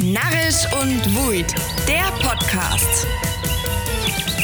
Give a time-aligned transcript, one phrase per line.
[0.00, 1.52] Narrisch und Wuid,
[1.88, 3.04] der Podcast.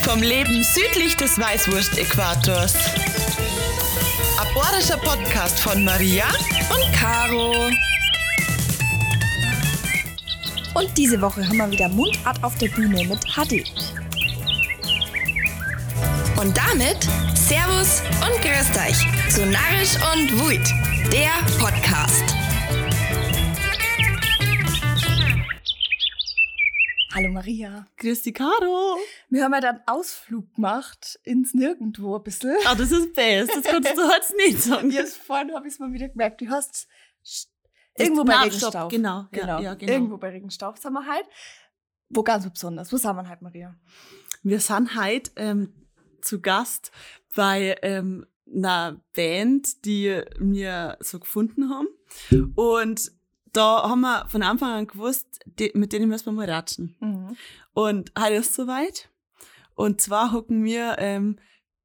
[0.03, 2.75] Vom Leben südlich des Weißwurst-Äquators.
[4.37, 6.25] Aborischer Podcast von Maria
[6.71, 7.53] und Caro.
[10.75, 13.65] Und diese Woche haben wir wieder Mundart auf der Bühne mit HD.
[16.37, 20.69] Und damit Servus und Grüßt euch zu Narrisch und Wuid,
[21.13, 21.31] der
[21.61, 22.44] Podcast.
[27.15, 27.87] Hallo Maria.
[27.99, 28.97] Grüß dich, Caro.
[29.29, 32.57] Wir haben ja dann Ausflug gemacht ins Nirgendwo ein bisschen.
[32.67, 33.55] Ah, das ist best.
[33.55, 34.91] Das kannst du jetzt nicht sagen.
[34.91, 36.41] Jetzt vorhin habe ich es mal wieder gemerkt.
[36.41, 36.89] Du hast
[37.97, 38.91] irgendwo bei Regenstaub.
[38.91, 39.47] Genau, genau.
[39.47, 39.93] Ja, ja, genau.
[39.93, 41.25] Irgendwo bei Regenstaub sind wir halt.
[42.09, 42.93] Wo ganz besonders.
[42.93, 43.77] Wo sind wir halt, Maria?
[44.43, 45.73] Wir sind heute ähm,
[46.21, 46.91] zu Gast
[47.37, 51.87] bei ähm, einer Band, die wir so gefunden haben.
[52.57, 53.13] Und
[53.57, 56.97] da haben wir von Anfang an gewusst, die, mit denen müssen wir mal ratschen.
[57.01, 57.37] Mhm.
[57.73, 59.09] Und heute ist es soweit.
[59.75, 61.39] Und zwar hocken wir ähm,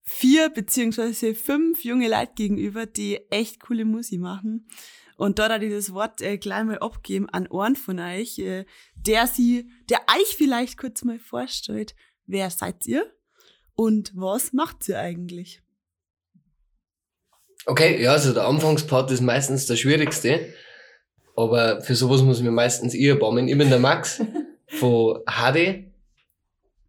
[0.04, 4.68] vier beziehungsweise fünf junge Leute gegenüber, die echt coole Musik machen.
[5.18, 8.66] Und da da ich das Wort äh, gleich mal abgeben an einen von euch, äh,
[8.96, 11.94] der sie, der euch vielleicht kurz mal vorstellt,
[12.26, 13.06] wer seid ihr
[13.76, 15.62] und was macht ihr eigentlich?
[17.66, 20.54] Okay, ja, also der Anfangspart ist meistens der schwierigste.
[21.40, 23.48] Aber für sowas muss ich mir meistens ich erbarmen.
[23.48, 24.22] Ich bin der Max
[24.68, 25.86] von HD.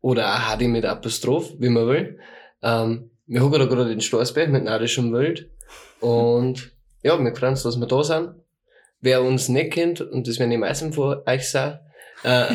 [0.01, 2.19] Oder auch HD mit Apostroph, wie man will.
[2.61, 5.48] Ähm, wir hocken da gerade in Storsberg mit Nadischem Wild.
[6.01, 6.73] Und
[7.05, 8.34] ja, wir freuen uns, dass wir da sind.
[9.01, 11.79] Wer uns nicht kennt, und das werden die meisten von euch sein,
[12.25, 12.47] äh,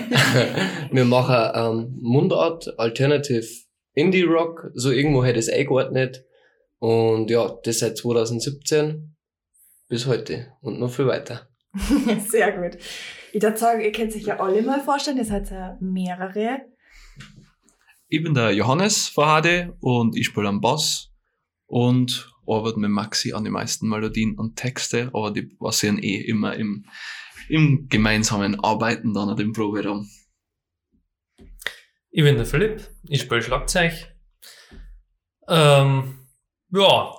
[0.92, 3.48] wir machen ähm, Mundart, Alternative
[3.94, 6.26] Indie Rock, so irgendwo hätte es eingeordnet.
[6.80, 9.16] Und ja, das seit 2017
[9.88, 11.48] bis heute und noch viel weiter.
[12.28, 12.82] Sehr gut.
[13.34, 15.18] Ich würde sagen, ihr könnt sich ja alle mal vorstellen.
[15.18, 16.62] Ihr seid ja mehrere.
[18.08, 21.12] Ich bin der Johannes von HD und ich spiele am Bass
[21.66, 26.56] und arbeite mit Maxi an die meisten Melodien und Texte, aber die passieren eh immer
[26.56, 26.86] im,
[27.50, 30.08] im gemeinsamen Arbeiten dann an dem Proberaum.
[32.12, 33.94] Ich bin der Philipp, ich spiele Schlagzeug.
[35.50, 36.28] Ähm,
[36.72, 37.15] ja,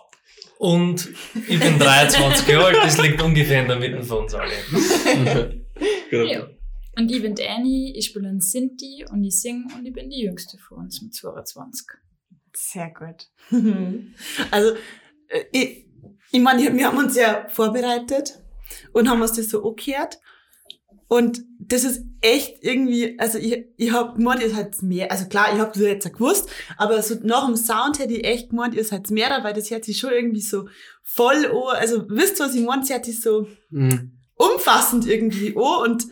[0.59, 1.09] und
[1.49, 4.53] ich bin 23 Jahre alt, das liegt ungefähr in der Mitte von uns alle.
[6.11, 6.49] Ja.
[6.97, 10.09] Und ich bin die Annie, ich spiele einen Sinti und ich singe und ich bin
[10.09, 11.87] die Jüngste von uns mit 22.
[12.55, 13.29] Sehr gut.
[14.51, 14.77] Also,
[15.29, 15.87] äh, ich,
[16.33, 18.41] ich meine, wir haben uns ja vorbereitet
[18.93, 20.19] und haben uns das so angehört.
[21.09, 25.53] Und das ist echt irgendwie, also ich, ich hab gemeint, ihr seid mehr, also klar,
[25.55, 28.75] ich hab das jetzt ja gewusst, aber so nach dem Sound hätte ich echt gemeint,
[28.75, 30.69] ihr seid mehr, weil das hört sich schon irgendwie so
[31.05, 34.19] voll an, also wisst ihr, was ich meine, das hört sich so Mhm.
[34.35, 36.07] umfassend irgendwie an und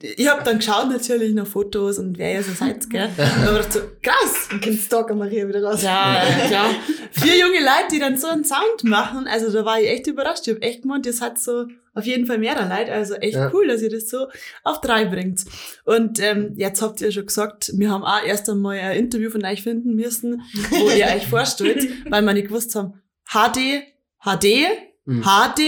[0.00, 3.10] ich hab dann geschaut natürlich nach Fotos und wer ihr so seid, gell.
[3.18, 5.82] Und hab gedacht so, krass, Dann kommt Stalker Maria wieder raus.
[5.82, 6.70] ja, klar.
[7.10, 9.26] Vier junge Leute, die dann so einen Sound machen.
[9.26, 10.46] Also da war ich echt überrascht.
[10.48, 12.92] Ich hab echt gemeint, ihr seid so auf jeden Fall mehrere Leute.
[12.92, 13.50] Also echt Ja.
[13.52, 14.28] cool, dass ihr das so
[14.64, 15.44] auf drei bringt.
[15.84, 19.44] Und ähm, jetzt habt ihr schon gesagt, wir haben auch erst einmal ein Interview von
[19.44, 22.94] euch finden müssen, wo ihr euch vorstellt, weil wir nicht gewusst haben,
[23.26, 23.82] HD,
[24.24, 24.66] HD,
[25.04, 25.22] Mhm.
[25.24, 25.60] HD.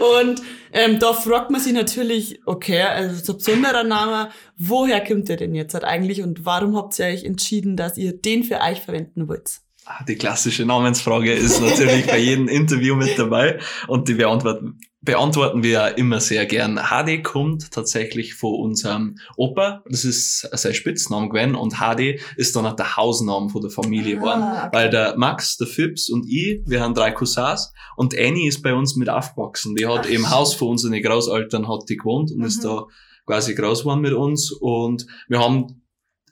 [0.22, 0.40] und
[0.72, 5.36] ähm, da fragt man sich natürlich, okay, also so ein besonderer Name, woher kommt der
[5.36, 8.80] denn jetzt halt eigentlich und warum habt ihr euch entschieden, dass ihr den für euch
[8.80, 9.60] verwenden wollt?
[9.92, 13.58] Ah, Die klassische Namensfrage ist natürlich bei jedem Interview mit dabei
[13.88, 16.76] und die beantworten, beantworten wir ja immer sehr gern.
[16.78, 22.66] HD kommt tatsächlich von unserem Opa, das ist sein Spitzname gewesen und HD ist dann
[22.66, 24.42] auch der Hausname von der Familie geworden.
[24.42, 24.76] Ah, okay.
[24.76, 28.72] Weil der Max, der Fips und ich, wir haben drei Cousins und Annie ist bei
[28.74, 29.74] uns mit aufgewachsen.
[29.74, 30.30] Die hat Ach, im.
[30.30, 32.68] Haus von unseren Großeltern hat die gewohnt und ist Mhm.
[32.68, 32.84] da
[33.26, 35.82] quasi groß geworden mit uns und wir haben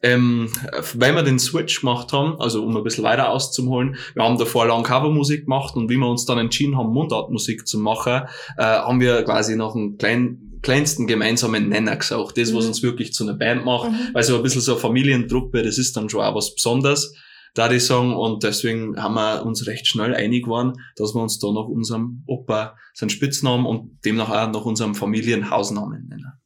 [0.02, 0.48] ähm,
[0.94, 4.66] weil wir den Switch gemacht haben, also um ein bisschen weiter auszuholen, wir haben davor
[4.66, 8.22] lang Covermusik gemacht und wie wir uns dann entschieden haben, Mundartmusik zu machen,
[8.56, 12.36] äh, haben wir quasi noch einen kleinen, kleinsten gemeinsamen Nenner gesucht.
[12.36, 12.68] Das, was Mhm.
[12.68, 14.10] uns wirklich zu einer Band macht, Mhm.
[14.12, 17.14] weil so ein bisschen so eine Familientruppe, das ist dann schon auch was Besonderes,
[17.54, 21.38] da die sagen, und deswegen haben wir uns recht schnell einig geworden, dass wir uns
[21.38, 26.37] da nach unserem Opa seinen Spitznamen und demnach auch nach unserem Familienhausnamen nennen.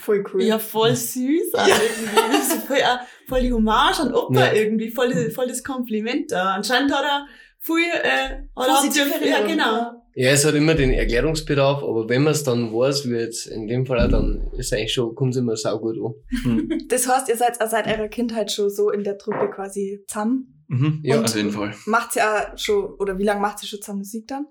[0.00, 0.42] Voll cool.
[0.42, 1.54] Ja, voll süß.
[1.54, 2.66] Also irgendwie.
[2.66, 2.78] Voll,
[3.26, 4.52] voll die Hommage an Opa Ja.
[4.52, 6.54] irgendwie, voll, voll das Kompliment da.
[6.54, 7.26] Anscheinend hat er
[7.58, 9.92] viel, äh, hat er Positive ja, genau.
[10.14, 13.66] Ja, es hat immer den Erklärungsbedarf, aber wenn man es dann weiß, wie jetzt in
[13.68, 16.68] dem Fall auch, dann ist eigentlich schon, kommt es immer saugut an.
[16.88, 20.64] Das heißt, ihr seid seit eurer Kindheit schon so in der Truppe quasi zusammen.
[20.68, 21.22] Mhm, Ja.
[21.22, 21.72] auf jeden Fall.
[21.86, 24.46] Macht ihr auch schon, oder wie lange macht ihr schon zusammen Musik dann?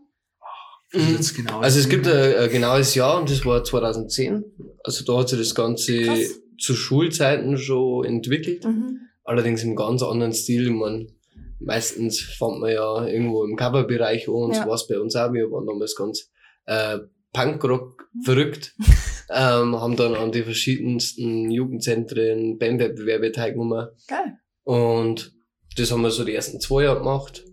[0.93, 4.43] Jetzt genau Also es gibt ein, ein genaues Jahr und das war 2010.
[4.83, 6.39] Also da hat sich das Ganze Krass.
[6.59, 8.63] zu Schulzeiten schon entwickelt.
[8.63, 8.99] Mhm.
[9.23, 10.67] Allerdings im ganz anderen Stil.
[10.67, 11.11] Ich mein,
[11.59, 14.63] meistens fand man ja irgendwo im Coverbereich an und Ja.
[14.63, 15.33] so war es bei uns auch.
[15.33, 16.31] Wir waren damals ganz
[16.65, 16.99] äh,
[17.33, 18.73] Punkrock verrückt.
[19.29, 23.89] ähm, haben dann an die verschiedensten Jugendzentren Bandwettbewerbe teilgenommen.
[24.07, 24.37] Geil.
[24.63, 25.33] Und
[25.75, 27.43] das haben wir so die ersten zwei Jahre gemacht.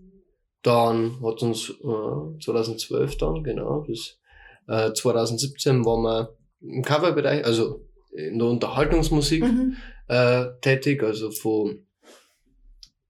[0.65, 4.17] Dann hat uns äh, 2012 dann, genau, bis
[4.67, 9.75] äh, 2017 waren wir im Coverbereich, also in der Unterhaltungsmusik Mhm.
[10.07, 11.85] äh, tätig, also von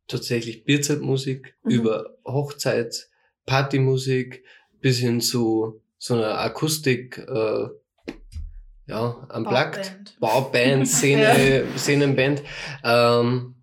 [0.07, 1.71] tatsächlich Bierzeltmusik Mhm.
[1.71, 3.07] über Hochzeit,
[3.45, 4.43] Partymusik
[4.81, 7.67] bis hin zu so einer Akustik, äh,
[8.87, 10.15] ja, unplugged.
[10.19, 10.19] Barband.
[10.19, 12.43] Bauband, Szene, Szenenband.
[12.83, 13.54] Ähm,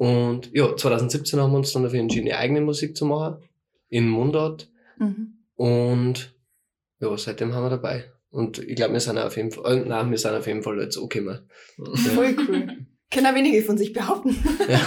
[0.00, 3.42] und ja, 2017 haben wir uns dann dafür entschieden, eigene Musik zu machen.
[3.90, 4.70] In Mundart.
[4.98, 5.34] Mhm.
[5.56, 6.34] Und
[7.00, 8.10] ja, seitdem haben wir dabei.
[8.30, 10.80] Und ich glaube, wir sind auf jeden Fall, äh, nein, wir sind auf jeden Fall
[10.80, 11.46] jetzt okay mal.
[12.14, 12.86] Voll cool.
[13.10, 14.34] Können auch wenige von sich behaupten.
[14.68, 14.80] Ja.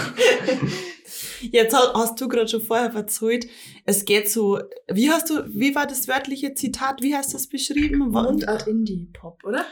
[1.42, 3.46] Jetzt ha- hast du gerade schon vorher erzählt,
[3.84, 4.58] es geht so,
[4.90, 7.98] wie hast du, wie war das wörtliche Zitat, wie hast du das beschrieben?
[7.98, 9.64] Mundart Indie-Pop, oder?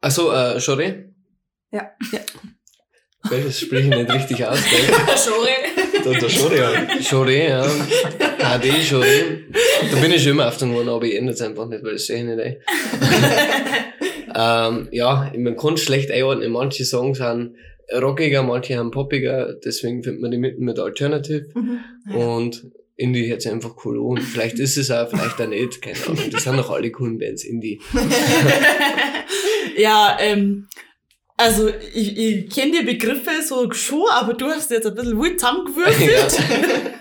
[0.00, 1.14] Achso, äh, Schore?
[1.70, 1.92] Ja.
[2.12, 2.20] Ja.
[3.30, 4.94] Das spreche ich nicht richtig aus, gell?
[5.16, 5.48] Schore.
[6.04, 7.04] Der, der Schori halt.
[7.04, 7.62] Schore, ja.
[7.62, 9.06] HD, Schore.
[9.90, 11.92] Da bin ich schon immer auf den Ohren, aber ich ändere es einfach nicht, weil
[11.92, 12.56] das sehe ich nicht ein.
[14.82, 16.50] ähm, ja, man kann es schlecht einordnen.
[16.50, 17.54] Manche Songs sind
[17.94, 21.46] rockiger, manche haben poppiger, deswegen findet man die mitten mit Alternative.
[21.54, 22.14] Mhm.
[22.14, 24.22] Und Indie hört sich einfach cool an.
[24.22, 26.30] Vielleicht ist es auch, vielleicht auch nicht, keine Ahnung.
[26.30, 27.80] Das sind doch alle coolen Bands, Indie.
[29.76, 30.68] ja, ähm,
[31.42, 35.40] also ich, ich kenne die Begriffe so schon, aber du hast jetzt ein bisschen wild
[35.40, 36.38] zusammengewürfelt.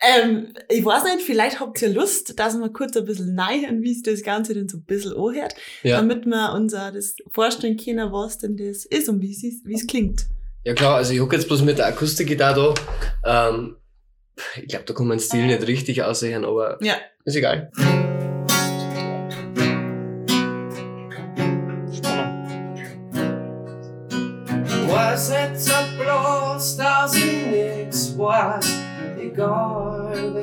[0.00, 3.94] ähm, ich weiß nicht, vielleicht habt ihr Lust, dass wir kurz ein bisschen neigen, wie
[3.94, 5.96] sich das Ganze denn so ein bisschen anhört, Ja.
[5.98, 9.74] damit wir uns auch das vorstellen können, was denn das ist und wie es wie
[9.74, 10.26] es klingt.
[10.64, 12.74] Ja klar, also ich hocke jetzt bloß mit der Akustikgitarre
[13.24, 13.52] da.
[13.52, 13.76] Ähm,
[14.56, 16.94] ich glaube, da kann man den Stil nicht richtig aussehen, aber Ja.
[17.24, 17.70] ist egal.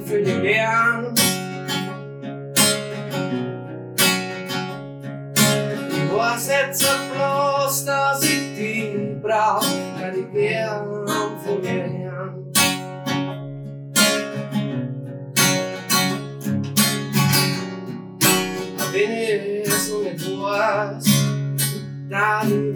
[0.07, 1.13] Viel ich gern.
[5.89, 9.65] Ich weiß jetzt bloß, dass ich die brauch,
[9.99, 11.07] weil ich gern
[11.43, 12.33] von dir her.
[18.91, 21.05] Wenn ich so nicht weiß,
[22.09, 22.66] dann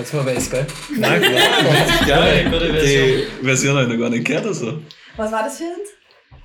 [0.00, 0.66] Sag's mal, wer ist geil?
[0.96, 3.06] Na klar, Geil, gute Version.
[3.38, 4.46] Die Version habe ich noch gar nicht gehört.
[4.46, 4.78] Also.
[5.18, 5.90] Was war das für uns?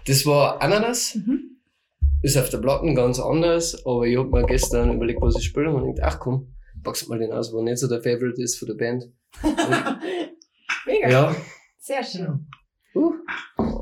[0.06, 1.16] Das war Ananas.
[1.16, 1.52] Mhm.
[2.22, 5.72] Ist auf der Platten ganz anders, aber ich hab mir gestern überlegt, was ich spiele
[5.74, 6.54] und ich dachte, ach komm,
[6.84, 9.06] packst mal den aus, wo nicht so der Favorite ist für die Band.
[10.86, 11.10] Mega.
[11.10, 11.36] Ja,
[11.80, 12.48] Sehr schön.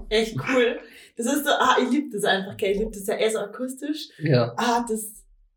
[0.09, 0.77] Echt cool.
[1.17, 2.74] Das ist so, ah, ich liebe das einfach, gell?
[2.74, 4.09] Ich liebe das ja eher so akustisch.
[4.19, 4.53] ja.
[4.55, 5.13] Ah, das.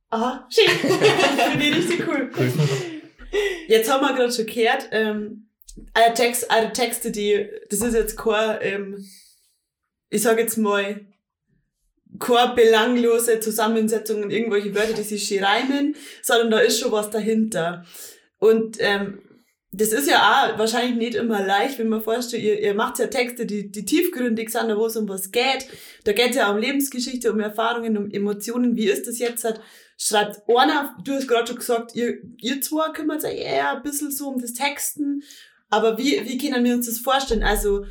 [0.09, 0.71] Ah, schön.
[1.51, 2.31] Finde ich richtig cool.
[3.69, 5.49] Jetzt haben wir gerade schon gehört, ähm,
[5.95, 9.05] eure, Text, eure Texte, die, das ist jetzt kein, ähm,
[10.11, 11.07] ich sag jetzt mal,
[12.19, 17.11] keine belanglose Zusammensetzung und irgendwelche Wörter, die sich schön reimen, sondern da ist schon was
[17.11, 17.85] dahinter.
[18.39, 19.23] Und ähm,
[19.73, 20.17] das ist ja
[20.55, 23.85] auch wahrscheinlich nicht immer leicht, wenn man vorstellt, ihr, ihr macht ja Texte, die, die
[23.85, 25.67] tiefgründig sind, wo es um was geht.
[26.05, 28.77] Da geht es ja um Lebensgeschichte, um Erfahrungen, um Emotionen.
[28.77, 29.45] Wie ist das jetzt?
[29.45, 29.61] Halt,
[29.97, 34.11] schreibt einer, du hast gerade schon gesagt, ihr, ihr zwei kümmert euch eher ein bisschen
[34.11, 35.23] so um das Texten.
[35.69, 37.43] Aber wie, wie können wir uns das vorstellen?
[37.43, 37.85] Also,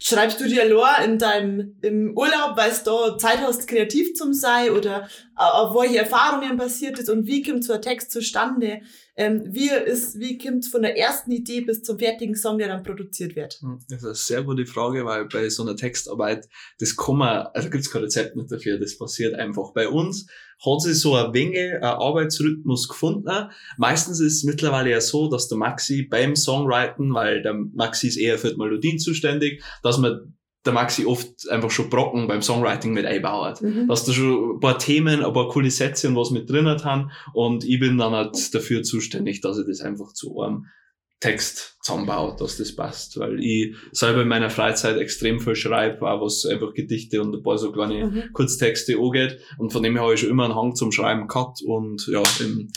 [0.00, 4.32] schreibst du dir allein in deinem, im Urlaub, weil du da Zeit hast, kreativ zum
[4.32, 8.80] sein oder äh, auf welche Erfahrungen passiert ist und wie kommt so ein Text zustande?
[9.16, 12.84] Ähm, wie ist, wie kommt von der ersten Idee bis zum fertigen Song, der dann
[12.84, 13.60] produziert wird?
[13.88, 17.68] Das ist eine sehr gute Frage, weil bei so einer Textarbeit, das kann man, also
[17.68, 19.72] gibt's kein Rezept nicht dafür, das passiert einfach.
[19.72, 20.28] Bei uns
[20.64, 23.50] hat sich so ein wenig ein Arbeitsrhythmus gefunden.
[23.76, 28.16] Meistens ist es mittlerweile ja so, dass der Maxi beim Songwriten, weil der Maxi ist
[28.16, 30.34] eher für die Melodien zuständig, dass man
[30.66, 33.62] der Maxi oft einfach schon Brocken beim Songwriting mit einbaut.
[33.62, 33.88] Mhm.
[33.88, 36.84] Dass da schon ein paar Themen, ein paar coole Sätze und was mit drin hat
[36.84, 37.10] haben.
[37.32, 40.66] Und ich bin dann halt dafür zuständig, dass ich das einfach zu einem
[41.20, 43.18] Text zusammenbaut, dass das passt.
[43.18, 47.42] Weil ich selber in meiner Freizeit extrem viel schreibe, auch was einfach Gedichte und ein
[47.42, 48.32] paar so kleine Mhm.
[48.32, 49.38] Kurztexte angeht.
[49.58, 51.60] Und von dem her habe ich schon immer einen Hang zum Schreiben gehabt.
[51.64, 52.70] Und ja, im,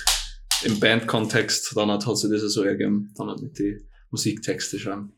[0.63, 3.77] im Bandkontext dann hat, hat sich das so ergeben, dann halt mit die
[4.09, 5.13] Musiktexte schreiben.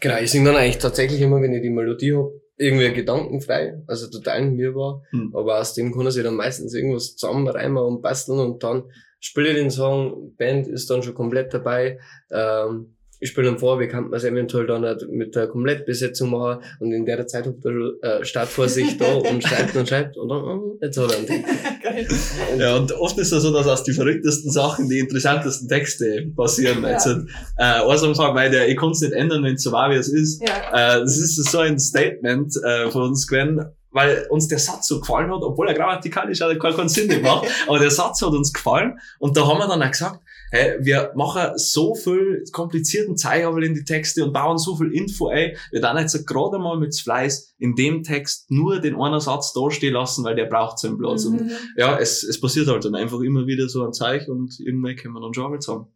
[0.00, 4.10] Genau, ich singe dann eigentlich tatsächlich immer, wenn ich die Melodie hab, irgendwie gedankenfrei, also
[4.10, 5.02] total mir war.
[5.10, 5.34] Hm.
[5.34, 8.84] Aber aus dem kann er sich dann meistens irgendwas zusammenreimen und basteln und dann
[9.20, 11.98] spiele den Song, Band ist dann schon komplett dabei.
[12.30, 16.30] Ähm, ich spiele dann vor, wie kann man es eventuell dann halt mit der Komplettbesetzung
[16.30, 20.16] machen und in der Zeit hat er schon äh, Startvorsicht da und schreibt und schreibt
[20.16, 21.54] und dann, oh, jetzt hat er einen Text.
[21.82, 22.08] Geil.
[22.58, 26.82] Ja, und oft ist es so, dass aus die verrücktesten Sachen die interessantesten Texte passieren.
[26.82, 26.94] Ja.
[26.94, 27.10] Also,
[27.58, 29.96] äh, also sagen, weil der, ich kann es nicht ändern, wenn es so war, wie
[29.96, 30.42] es ist.
[30.42, 30.96] Ja.
[30.96, 33.60] Äh, das ist so ein Statement äh, von uns gewesen,
[33.92, 37.22] weil uns der Satz so gefallen hat, obwohl er grammatikalisch auch gar keinen Sinn nicht
[37.22, 37.48] macht.
[37.66, 40.20] aber der Satz hat uns gefallen und da haben wir dann auch gesagt,
[40.52, 45.28] hey, wir machen so viel komplizierten Zeichen in die Texte und bauen so viel Info
[45.28, 49.52] ein, wir dann jetzt gerade mal mit Fleiß in dem Text nur den einen Satz
[49.52, 51.24] dastehen lassen, weil der braucht seinen Platz.
[51.24, 51.50] Und Mhm.
[51.76, 55.14] ja, es, es passiert halt dann einfach immer wieder so ein Zeichen und irgendwann können
[55.14, 55.86] wir dann schon mal zusammen.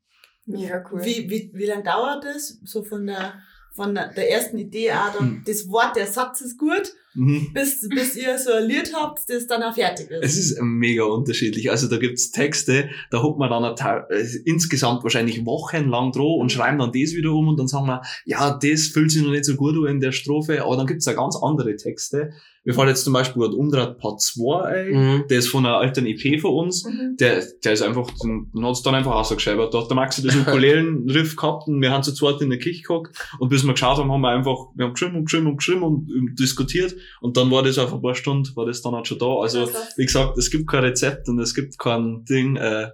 [0.46, 1.04] Mega cool.
[1.04, 2.58] Wie, wie, wie lange dauert das?
[2.64, 3.34] So von der,
[3.74, 5.42] von der, der ersten Idee, auch dann, Hm.
[5.46, 7.52] das Wort, der Satz ist gut, Mhm.
[7.52, 10.52] bis, bis ihr so Lied habt, das dann auch fertig Es ist.
[10.52, 11.70] ist mega unterschiedlich.
[11.70, 16.50] Also da gibt's Texte, da hockt man dann Teil, äh, insgesamt wahrscheinlich wochenlang dran und
[16.52, 19.44] schreiben dann das wieder um und dann sagen wir, ja, das fühlt sich noch nicht
[19.44, 22.32] so gut an in der Strophe, aber dann gibt's auch ganz andere Texte.
[22.66, 25.24] Wir fallen jetzt zum Beispiel gerade Umdraht Part 2 ein, Mhm.
[25.28, 26.84] der ist von einer alten EP von uns.
[26.84, 27.16] Mhm.
[27.20, 29.68] Der, der ist einfach, den hat's dann einfach ausgeschrieben.
[29.70, 30.34] Da hat der Maxi das
[30.78, 33.98] Ukulelen-Riff gehabt und wir haben zu zweit in der Küche gehockt und bis wir geschaut
[33.98, 37.50] haben, haben wir einfach, wir haben geschrieben und geschrieben und geschrieben und diskutiert und dann
[37.50, 39.36] war das auf ein paar Stunden, war das dann halt schon da.
[39.40, 42.90] Also, wie gesagt, es gibt kein Rezept und es gibt kein Ding, äh,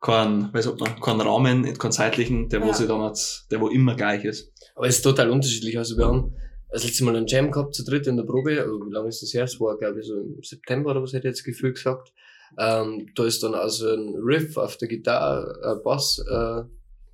[0.00, 2.74] kein, wie sagt man, keinen Rahmen, keinen zeitlichen, der wo Ja.
[2.74, 4.52] sich dann hat, der wo immer gleich ist.
[4.74, 5.78] Aber es ist total unterschiedlich.
[5.78, 6.34] Also wir haben
[6.70, 8.60] das letzte Mal einen Jam gehabt, zu dritt in der Probe.
[8.60, 9.44] Also wie lange ist das her?
[9.44, 12.12] Es war, glaube ich, so im September oder was hätte ich jetzt Gefühl gesagt.
[12.58, 16.62] Ähm, da ist dann also ein Riff auf der Gitarre, äh, Bass, äh,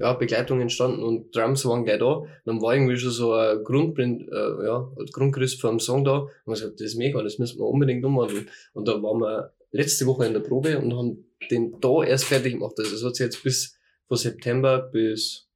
[0.03, 2.25] ja, Begleitung entstanden und Drums waren gleich da.
[2.45, 6.23] Dann war irgendwie schon so ein Grundprint, äh, ja, ein Grundgerüst für einen Song da.
[6.23, 8.49] Und wir gesagt, das ist mega, das müssen wir unbedingt umwandeln.
[8.73, 12.55] Und da waren wir letzte Woche in der Probe und haben den da erst fertig
[12.55, 12.75] gemacht.
[12.79, 13.79] Also es hat sich jetzt bis
[14.09, 15.49] von September bis,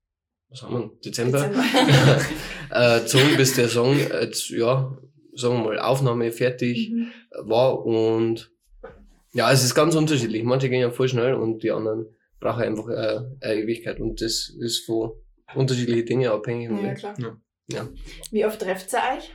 [0.48, 1.50] was haben wir, Dezember,
[2.70, 4.96] äh, gezogen, bis der Song jetzt, ja,
[5.34, 7.08] sagen wir mal, Aufnahme fertig Mhm.
[7.42, 8.52] war und
[9.32, 10.44] ja, es ist ganz unterschiedlich.
[10.44, 12.06] Manche gehen ja voll schnell und die anderen
[12.40, 15.12] brauchen einfach äh, eine Ewigkeit und das ist von
[15.54, 16.70] unterschiedlichen Dingen abhängig.
[16.82, 17.14] Ja, klar.
[17.18, 17.36] Ja.
[17.68, 17.88] Ja.
[18.30, 19.34] Wie oft trefft ihr euch?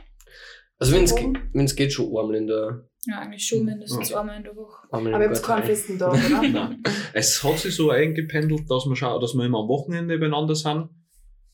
[0.78, 1.36] Also wenn es Warum?
[1.52, 4.88] wenn es geht schon einmal in der Ja, eigentlich schon mindestens einmal in der Woche.
[4.90, 6.42] einmal Aber ihr habt keinen festen Tag, oder?
[6.48, 6.82] Nein.
[7.12, 10.88] Es hat sich so eingependelt, dass wir schauen, dass wir immer am Wochenende beieinander sind.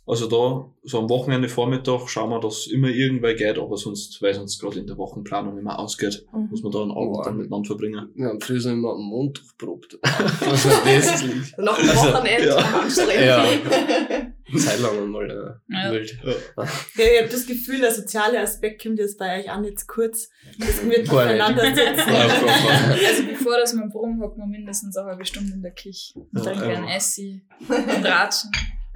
[0.08, 4.32] Also da, so am Wochenende Vormittag schauen wir, dass immer irgendwer geht, aber sonst, weil
[4.32, 7.22] sonst gerade in der Wochenplanung immer ausgeht, muss man da einen Abend Oh.
[7.22, 8.08] dann miteinander verbringen.
[8.14, 9.98] Wir haben früher immer am Montag probt.
[10.40, 11.58] Das liegt.
[11.58, 12.56] Noch ein Also, Wochenende ja.
[12.56, 13.24] am Anstrengend.
[13.26, 13.44] Ja.
[14.58, 15.92] Zeit lang einmal äh, Ja.
[15.92, 16.18] wild.
[16.24, 16.32] Ja,
[16.96, 20.30] ich habe das Gefühl, der soziale Aspekt kommt jetzt bei euch auch nicht zu kurz.
[20.58, 22.08] Das wird sitzen.
[22.08, 26.14] Also bevor das man Proben hocken wir mindestens auch eine halbe Stunde in der Küche.
[26.18, 26.76] Und Ja, trinken ja.
[26.78, 28.50] ein Essi und ratschen.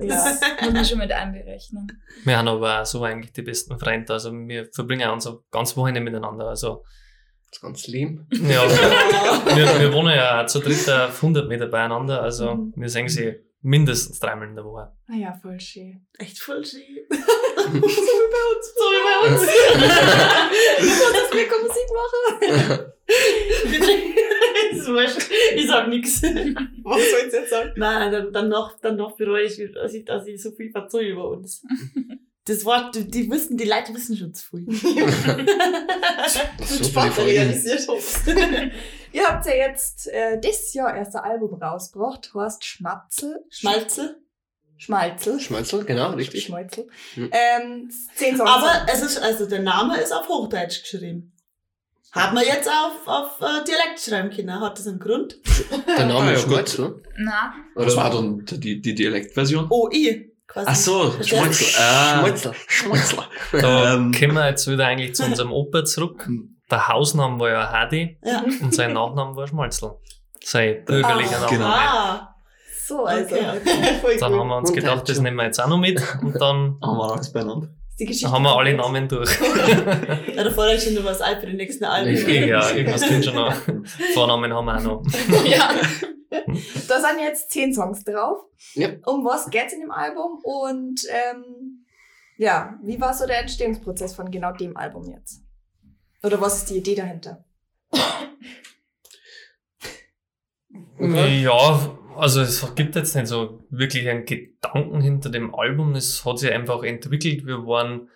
[0.09, 0.15] Ja.
[0.17, 2.03] Das muss man schon mit einberechnen.
[2.25, 4.13] Wir haben aber auch so eigentlich die besten Freunde.
[4.13, 6.47] Also wir verbringen auch unser ganzes Wochenende miteinander.
[6.49, 6.85] Also
[7.51, 8.21] Das ist ganz lieb.
[8.31, 8.63] ja,
[9.57, 12.23] wir, wir wohnen ja auch zu dritt auf 100 Meter beieinander.
[12.23, 12.73] Also Mhm.
[12.77, 14.93] wir sehen sie mindestens dreimal in der Woche.
[15.09, 16.05] Ah ja, voll schön.
[16.19, 16.83] Echt voll schön.
[17.11, 18.75] so wie bei uns.
[18.75, 19.41] So wie bei uns.
[21.13, 22.93] dass wir Musik machen.
[24.79, 25.31] Ist wurscht.
[25.55, 26.23] Ich sag nix.
[26.23, 27.73] Was soll ich jetzt sagen?
[27.77, 31.11] Nein, dann, dann noch, dann noch bereue ich, dass ich, dass ich so viel verzeihe
[31.11, 31.65] über uns.
[32.45, 34.67] Das Wort, die, die wissen, die Leute wissen schon zu viel.
[36.65, 37.13] So Folgen.
[37.23, 37.87] realisiert.
[39.13, 43.45] Ihr habt ja jetzt äh, dieses Jahr erst ein Album rausgebracht, heißt Schmatzel.
[43.51, 44.17] Schmalzel.
[44.79, 45.39] Schmalzel.
[45.39, 46.45] Schmalzel, genau, richtig.
[46.45, 46.89] Schmalzel.
[47.15, 47.31] Hm.
[47.33, 48.51] Ähm, zehn Songs.
[48.51, 51.32] Aber es ist, also der Name ist auf Hochdeutsch geschrieben.
[52.13, 54.61] Hat man jetzt auf, auf äh, Dialekt schreiben können?
[54.61, 55.37] Hat das einen Grund?
[55.97, 56.53] Der Name Ah, ja, ist gut.
[56.69, 57.03] Schmalzel.
[57.17, 59.67] Na, Was war dann die, die Dialektversion?
[59.71, 60.29] OI.
[60.47, 60.67] Quasi.
[60.71, 61.15] Ach so.
[61.19, 61.23] Ah,
[62.21, 62.53] Schmalzel.
[62.69, 63.19] Schmalzel.
[63.53, 64.13] Da Ähm.
[64.13, 66.29] kommen wir jetzt wieder eigentlich zu unserem Opa zurück.
[66.71, 68.43] Der Hausname war ja Hadi Ja.
[68.61, 69.93] und sein Nachname war Schmalzel.
[70.45, 71.51] Sein bürgerlicher Name.
[71.51, 71.67] genau.
[71.67, 72.35] Ah,
[72.87, 73.35] so, also.
[74.03, 76.77] Okay, Dann haben wir uns gedacht, das nehmen wir jetzt auch noch mit und dann
[76.83, 77.69] Haben wir alles beieinander.
[77.99, 78.75] Die Geschichte Da haben wir alle?
[78.75, 79.31] Namen durch.
[80.35, 82.09] Ja, da fordere ich schon noch was ein für die nächsten Alben.
[82.09, 82.47] Richtig.
[82.47, 83.55] ja, irgendwas kommt schon noch.
[84.15, 85.45] Vornamen haben wir auch noch.
[85.45, 85.71] ja.
[86.89, 88.41] Da sind jetzt zehn Songs drauf.
[88.73, 88.89] Ja.
[89.05, 90.39] Um was geht's in dem Album?
[90.43, 91.85] Und ähm,
[92.39, 95.43] ja, wie war so der Entstehungsprozess von genau dem Album jetzt?
[96.23, 97.45] Oder was ist die Idee dahinter?
[100.99, 101.43] Okay.
[101.43, 105.95] Ja, also es gibt jetzt nicht so wirklich einen Gedanken hinter dem Album.
[105.95, 107.47] Es hat sich einfach entwickelt.
[107.47, 108.09] Wir waren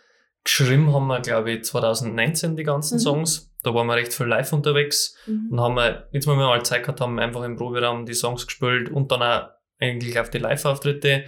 [0.45, 3.01] geschrieben, haben wir, glaube ich, 2019 die ganzen Mhm.
[3.01, 3.53] Songs.
[3.63, 5.49] Da waren wir recht viel live unterwegs Mhm.
[5.53, 8.47] und haben wir, jetzt, wo wir mal Zeit gehabt haben, einfach im Proberaum die Songs
[8.47, 9.49] gespielt und dann auch
[9.81, 11.25] eigentlich auf die Live-Auftritte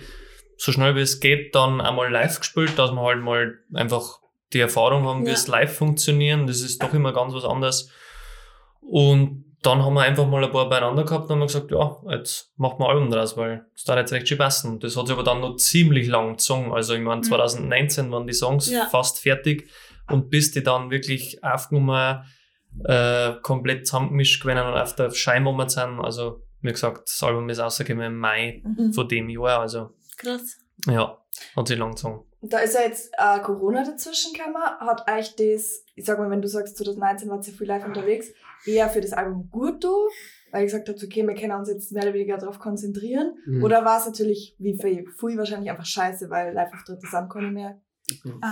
[0.56, 4.18] so schnell wie es geht dann einmal live gespielt, dass wir halt mal einfach
[4.52, 5.34] die Erfahrung haben, wie Ja.
[5.34, 6.46] es live funktionieren.
[6.48, 7.90] Das ist doch immer ganz was anderes.
[8.80, 12.52] Und dann haben wir einfach mal ein paar beieinander gehabt und haben gesagt, ja, jetzt
[12.56, 14.78] machen wir Album draus, weil es da jetzt recht schön passen.
[14.80, 16.72] Das hat sich aber dann noch ziemlich lang gezogen.
[16.72, 17.24] Also ich meine, Mhm.
[17.24, 18.86] 2019 waren die Songs Ja.
[18.86, 19.68] fast fertig
[20.08, 22.22] und bis die dann wirklich aufgenommen,
[22.84, 26.00] äh, komplett zusammengemischt gewesen und auf der Scheinwand sind.
[26.00, 28.92] Also, wie gesagt, das Album ist rausgekommen im Mai Mhm.
[28.92, 29.60] von dem Jahr.
[29.60, 30.56] Also, Krass.
[30.86, 31.18] ja,
[31.56, 32.24] hat sich lang gezogen.
[32.40, 34.56] Da ist ja jetzt äh, Corona dazwischen gekommen.
[34.56, 38.28] Hat euch das, ich sag mal, wenn du sagst, 2019 wart ihr viel live unterwegs,
[38.64, 39.88] eher für das Album gut da,
[40.52, 43.34] weil ihr gesagt habt, okay, wir können uns jetzt mehr oder weniger darauf konzentrieren?
[43.44, 43.64] Mhm.
[43.64, 47.80] Oder war es natürlich, wie für Fui wahrscheinlich einfach scheiße, weil Live-Auftritte sind keine mehr?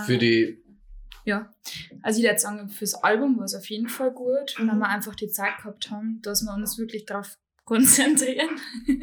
[0.04, 0.62] Für die,
[2.02, 4.78] Also ich würde sagen, fürs Album war es auf jeden Fall gut, weil Mhm.
[4.80, 8.50] wir einfach die Zeit gehabt haben, dass wir uns wirklich darauf konzentrieren.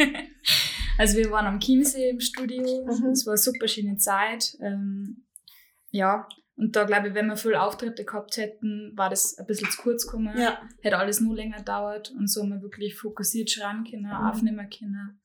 [0.98, 3.12] also wir waren am Chiemsee im Studio, Mhm.
[3.12, 4.58] es war eine super schöne Zeit.
[4.62, 5.24] Ähm,
[5.92, 9.70] ja, und da glaube ich, wenn wir viel Auftritte gehabt hätten, war das ein bisschen
[9.72, 10.38] zu kurz gekommen.
[10.38, 10.62] Ja.
[10.82, 14.12] Hätte alles nur länger gedauert und so haben wir wirklich fokussiert schreiben können, Mhm.
[14.28, 15.20] aufnehmen können.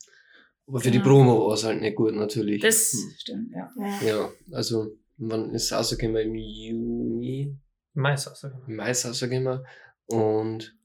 [0.66, 1.04] aber für die Ja.
[1.04, 2.60] Promo war es halt nicht gut, natürlich.
[2.60, 3.14] Das Hm.
[3.16, 3.72] stimmt, ja.
[3.78, 4.02] Ja.
[4.06, 6.16] ja, also, wann ist es rausgekommen?
[6.28, 7.56] Im Juni?
[7.94, 8.30] Mai ist.
[8.66, 9.64] Im Mai ist es rausgekommen.
[10.08, 10.76] Und,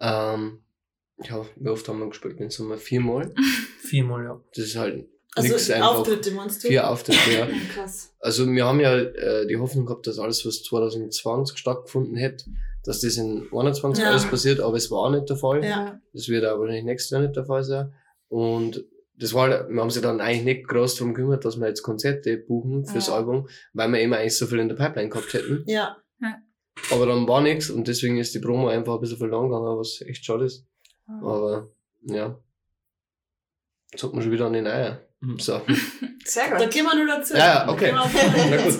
[0.00, 0.63] ähm,
[1.22, 2.38] ja, wie oft haben wir gespielt?
[2.40, 3.32] Den Sommer viermal.
[3.82, 4.40] Viermal, ja.
[4.54, 5.06] Das ist halt
[5.36, 5.94] Also die einfach.
[5.98, 6.68] Auftritte meinst du?
[6.68, 7.48] Vier Auftritte, ja.
[7.74, 8.14] Krass.
[8.18, 12.46] Also wir haben ja äh, die Hoffnung gehabt, dass alles, was 2020 stattgefunden hätte,
[12.82, 14.10] dass das in 21 Ja.
[14.10, 15.62] alles passiert, aber es war auch nicht der Fall.
[15.64, 16.00] Ja.
[16.12, 17.92] Das wird auch wahrscheinlich nächstes Jahr nicht der Fall sein.
[18.28, 18.84] Und
[19.16, 21.82] das war, halt- wir haben sich dann eigentlich nicht groß darum gekümmert, dass wir jetzt
[21.82, 23.14] Konzerte buchen fürs Ja.
[23.16, 25.62] Album, weil wir immer eigentlich so viel in der Pipeline gehabt hätten.
[25.66, 25.96] Ja.
[26.90, 30.00] Aber dann war nichts und deswegen ist die Promo einfach ein bisschen verloren gegangen, was
[30.06, 30.66] echt schade ist.
[31.06, 31.68] Aber
[32.02, 32.38] ja.
[33.92, 35.00] Jetzt hat man schon wieder an den Eier.
[35.20, 35.38] Mhm.
[35.38, 35.60] So.
[36.24, 36.70] Sehr Da gut.
[36.70, 37.34] gehen wir nur dazu.
[37.34, 37.92] Ja, ja, okay.
[37.92, 38.78] Na gut.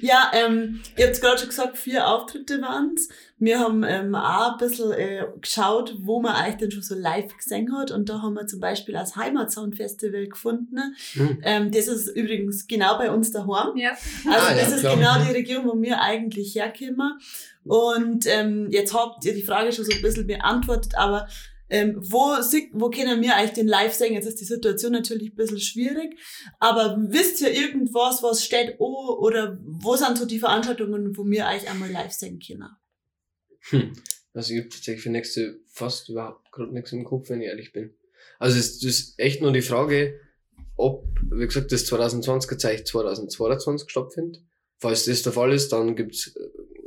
[0.00, 3.08] Ja, ähm, ihr habt gerade schon gesagt, vier Auftritte waren's.
[3.38, 7.34] Wir haben ähm, auch ein bisschen äh, geschaut, wo man eigentlich denn schon so live
[7.36, 7.90] gesehen hat.
[7.90, 10.78] Und da haben wir zum Beispiel das Heimatsound Festival gefunden.
[11.14, 11.38] Hm.
[11.42, 13.76] Ähm, das ist übrigens genau bei uns daheim.
[13.76, 13.90] Ja.
[13.90, 14.96] Also Ah, ja, das ist klar.
[14.96, 17.18] genau die Region, wo wir eigentlich herkommen.
[17.64, 21.26] Und ähm, jetzt habt ihr die Frage schon so ein bisschen beantwortet, aber
[21.70, 22.18] ähm, wo,
[22.72, 24.14] wo können wir eigentlich den live sehen?
[24.14, 26.18] Jetzt ist die Situation natürlich ein bisschen schwierig,
[26.58, 28.86] aber wisst ihr irgendwas, was steht an
[29.18, 32.70] oder wo sind so die Veranstaltungen, wo wir eigentlich einmal live sehen können?
[33.70, 33.92] Hm.
[34.34, 37.72] Also ich habe tatsächlich für nächste fast überhaupt gerade nichts im Kopf, wenn ich ehrlich
[37.72, 37.94] bin.
[38.38, 40.18] Also es es ist echt nur die Frage,
[40.76, 44.42] ob, wie gesagt, das 2020 zeigt 2022 stattfindet.
[44.78, 46.34] Falls das der Fall ist, dann gibt's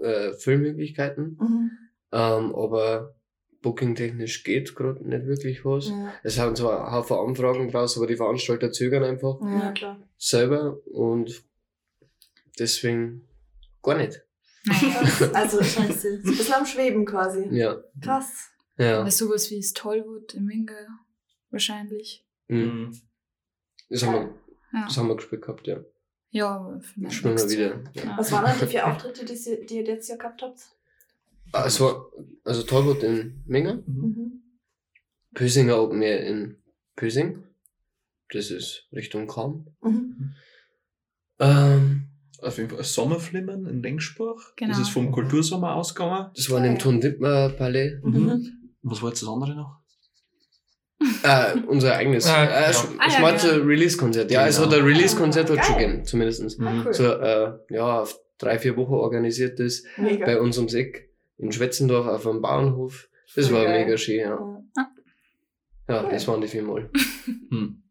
[0.01, 1.37] äh, Filmmöglichkeiten.
[2.11, 3.15] Ähm, aber
[3.63, 5.87] booking-technisch geht gerade nicht wirklich was.
[5.87, 6.13] Ja.
[6.21, 9.99] Es haben zwar ein Haufen Anfragen draus, aber die Veranstalter zögern einfach ja, klar.
[10.17, 11.43] selber und
[12.59, 13.27] deswegen
[13.81, 14.21] gar nicht.
[15.33, 16.21] Also, so Scheiße.
[16.23, 17.47] ein bisschen am Schweben quasi.
[17.51, 17.83] Ja.
[17.99, 18.49] Krass.
[18.77, 19.01] Ja.
[19.01, 20.87] Oder sowas wie das Tollwood im Winge
[21.49, 22.25] wahrscheinlich.
[22.47, 22.59] Mhm.
[22.59, 23.01] Mhm.
[23.89, 24.35] Das haben wir,
[24.73, 25.79] Ja, das haben wir gespielt gehabt, ja.
[26.31, 27.83] ja aber vielleicht Spielen wir wieder.
[27.93, 28.17] Ja.
[28.17, 30.59] Was waren dann die vier Auftritte, die ihr jetzt hier gehabt habt?
[31.53, 32.11] Also,
[32.43, 34.41] also Tollwood in Minga, Mhm.
[35.33, 36.57] Pösinger Open Air in
[36.95, 37.43] Pösing.
[38.31, 39.67] Das ist Richtung Kam.
[39.81, 40.33] Mhm.
[41.39, 42.09] Ähm,
[42.41, 44.53] Auf jeden Fall Sommerflimmern in Lengsbach.
[44.57, 44.71] Genau.
[44.71, 46.29] Das ist vom Kultursommer ausgegangen.
[46.35, 47.99] das war im Ton Dittmer Palais.
[48.03, 48.73] Mhm.
[48.81, 49.79] Was war jetzt das andere noch?
[51.23, 52.73] Äh, unser eigenes Ah, äh, ja.
[52.73, 53.65] Sch Ah, ja, Schmalze genau.
[53.65, 54.29] Release-Konzert.
[54.31, 54.71] Ja, es Genau.
[54.71, 55.73] hat ein Release-Konzert Ah, geil.
[55.77, 56.59] gegeben, zumindest.
[56.59, 56.83] Ah, Mhm.
[56.85, 56.93] cool.
[56.93, 60.25] So, äh, ja, auf drei, vier Wochen organisiertes Mega.
[60.25, 61.09] bei uns ums Eck
[61.43, 63.09] in Schwetzendorf auf einem Bauernhof.
[63.35, 63.85] Das war geil.
[63.85, 64.29] mega schön, ja.
[64.29, 64.89] Ja.
[65.89, 66.11] Ja, Cool.
[66.11, 66.89] das waren die viermal.
[67.49, 67.83] Hm.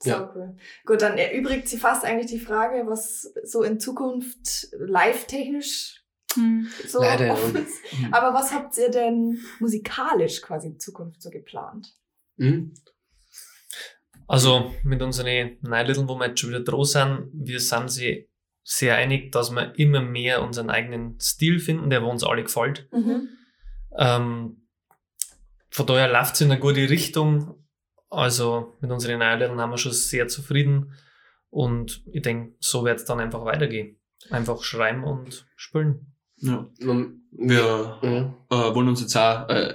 [0.00, 0.32] So Ja.
[0.34, 0.56] cool.
[0.84, 6.02] Gut, dann erübrigt sie fast eigentlich die Frage, was so in Zukunft live-technisch
[6.34, 6.68] Hm.
[6.86, 7.78] so Leider, offen ist.
[7.98, 8.12] Mhm.
[8.12, 11.94] Aber was habt ihr denn musikalisch quasi in Zukunft so geplant?
[12.36, 12.74] Mhm.
[14.28, 18.28] Also mit unseren Neilitteln, wo wir jetzt schon wieder dran sind, wir sind sie
[18.68, 22.88] sehr einig, dass wir immer mehr unseren eigenen Stil finden, der uns alle gefällt.
[22.92, 23.28] Mhm.
[23.96, 24.66] Ähm,
[25.70, 27.64] von daher läuft es in eine gute Richtung.
[28.10, 30.94] Also mit unseren Einladungen haben wir schon sehr zufrieden.
[31.48, 34.00] Und ich denke, so wird es dann einfach weitergehen.
[34.30, 36.14] Einfach schreiben und spielen.
[36.38, 36.68] Ja.
[37.30, 38.36] Wir ja.
[38.50, 39.74] äh, wollen uns jetzt auch, äh,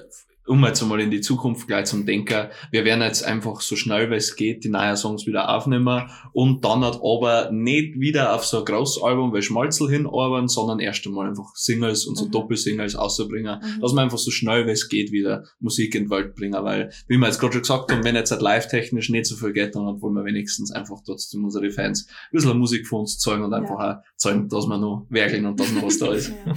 [0.51, 4.11] um jetzt einmal in die Zukunft gleich zum Denken, wir werden jetzt einfach so schnell
[4.11, 8.45] wie es geht die neuen Songs wieder aufnehmen und dann halt aber nicht wieder auf
[8.45, 12.31] so ein großes Album wie Schmalzel hinarbeiten, sondern erst einmal einfach Singles und so Mhm.
[12.31, 13.81] Doppelsingles auszubringen, Mhm.
[13.81, 16.91] dass wir einfach so schnell wie es geht wieder Musik in die Welt bringen, weil,
[17.07, 19.75] wie wir jetzt gerade schon gesagt haben, wenn jetzt halt live-technisch nicht so viel geht,
[19.75, 23.53] dann wollen wir wenigstens einfach trotzdem unsere Fans ein bisschen Musik von uns zeigen und
[23.53, 26.31] einfach auch zeigen, dass wir noch werkeln und dass noch was da ist.
[26.45, 26.53] Ja.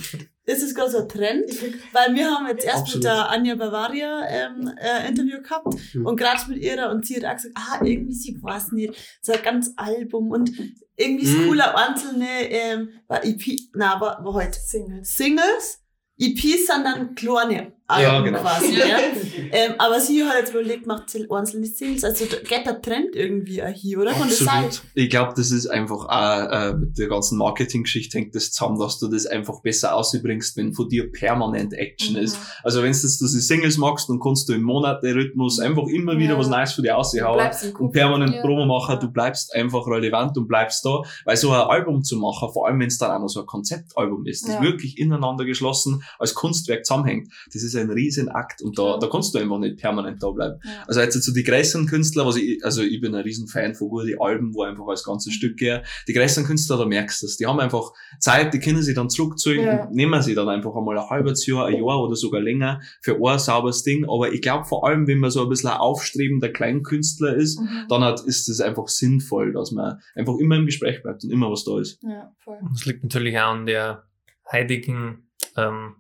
[0.46, 1.44] Das ist gerade so ein Trend,
[1.92, 2.96] weil wir haben jetzt erst Absolut.
[2.96, 6.04] mit der Anja Bavaria ähm, äh, Interview gehabt Mhm.
[6.06, 9.32] und gerade mit ihrer und sie hat auch gesagt, ah, irgendwie sie weiß nicht, so
[9.32, 10.50] ein ganz Album und
[10.96, 11.46] irgendwie Mhm.
[11.48, 13.42] cooler einzelne ähm, war EP,
[13.74, 15.16] na war, war heute Singles.
[15.16, 15.80] Singles,
[16.18, 18.40] EPs sind dann kleine Alben Ja, genau.
[18.40, 18.96] quasi, ja.
[19.52, 23.14] ähm, aber sie hat jetzt überlegt, macht sie einzelne Singles, also da geht der Trend
[23.14, 24.12] irgendwie auch hier, oder?
[24.12, 24.22] Kann?
[24.22, 24.82] Absolut.
[24.94, 28.98] Ich glaube, das ist einfach auch, äh, mit der ganzen Marketing-Geschichte hängt das zusammen, dass
[28.98, 32.22] du das einfach besser ausbringst, wenn von dir permanent Action Mhm.
[32.22, 32.38] ist.
[32.62, 36.32] Also wenn du jetzt diese Singles magst, dann kannst du im Monate-Rhythmus einfach immer wieder
[36.34, 36.38] Ja.
[36.38, 37.50] was Neues für dich aushauen.
[37.78, 38.40] Und permanent Ja.
[38.40, 38.96] Promo machen, Ja.
[39.00, 41.02] du bleibst einfach relevant und bleibst da.
[41.26, 43.46] Weil so ein Album zu machen, vor allem wenn es dann auch noch so ein
[43.46, 44.62] Konzeptalbum ist, das Ja.
[44.62, 49.34] wirklich ineinander geschlossen als Kunstwerk zusammenhängt, das ist ein riesen Akt und da, da kannst
[49.34, 50.60] du einfach nicht permanent da bleiben.
[50.64, 50.84] Ja.
[50.86, 53.88] Also jetzt so die größeren Künstler, was ich, also ich bin ein riesen Fan von
[53.88, 55.80] guten Alben, wo einfach als ganzes Stück gehen.
[56.08, 57.36] Die größeren Künstler, da merkst du das.
[57.36, 59.84] Die haben einfach Zeit, die können sich dann zurückziehen Ja.
[59.84, 63.16] und nehmen sie dann einfach einmal ein halbes Jahr, ein Jahr oder sogar länger für
[63.16, 64.04] ein sauberes Ding.
[64.08, 67.86] Aber ich glaube vor allem, wenn man so ein bisschen ein aufstrebender Kleinkünstler ist, Mhm.
[67.88, 71.50] dann hat, ist es einfach sinnvoll, dass man einfach immer im Gespräch bleibt und immer
[71.50, 72.02] was da ist.
[72.02, 72.58] Ja, voll.
[72.72, 74.04] Das liegt natürlich auch an der
[74.52, 75.94] heutigen, ähm,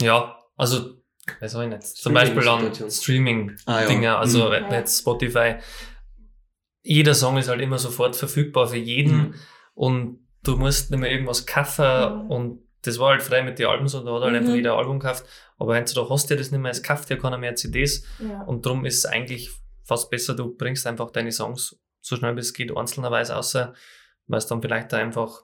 [0.00, 1.01] ja, also,
[1.40, 2.90] weiß ich nicht, zum Beispiel an Streaming-Situation.
[2.90, 4.18] Streaming-Dinge, Ah, ja.
[4.18, 4.72] also Mhm.
[4.72, 5.56] jetzt Spotify,
[6.82, 9.34] jeder Song ist halt immer sofort verfügbar für jeden Mhm.
[9.74, 12.30] und du musst nicht mehr irgendwas kaufen Mhm.
[12.30, 14.38] und das war halt frei mit den Alben so, da hat halt Mhm.
[14.40, 15.24] einfach jeder ein Album gekauft,
[15.58, 18.42] aber heutzutage hast du ja das nicht mehr, es kauft ja keiner mehr CDs Ja.
[18.42, 19.50] und darum ist es eigentlich
[19.84, 23.74] fast besser, du bringst einfach deine Songs so schnell wie es geht einzelnerweise außer,
[24.26, 25.42] weil es dann vielleicht da einfach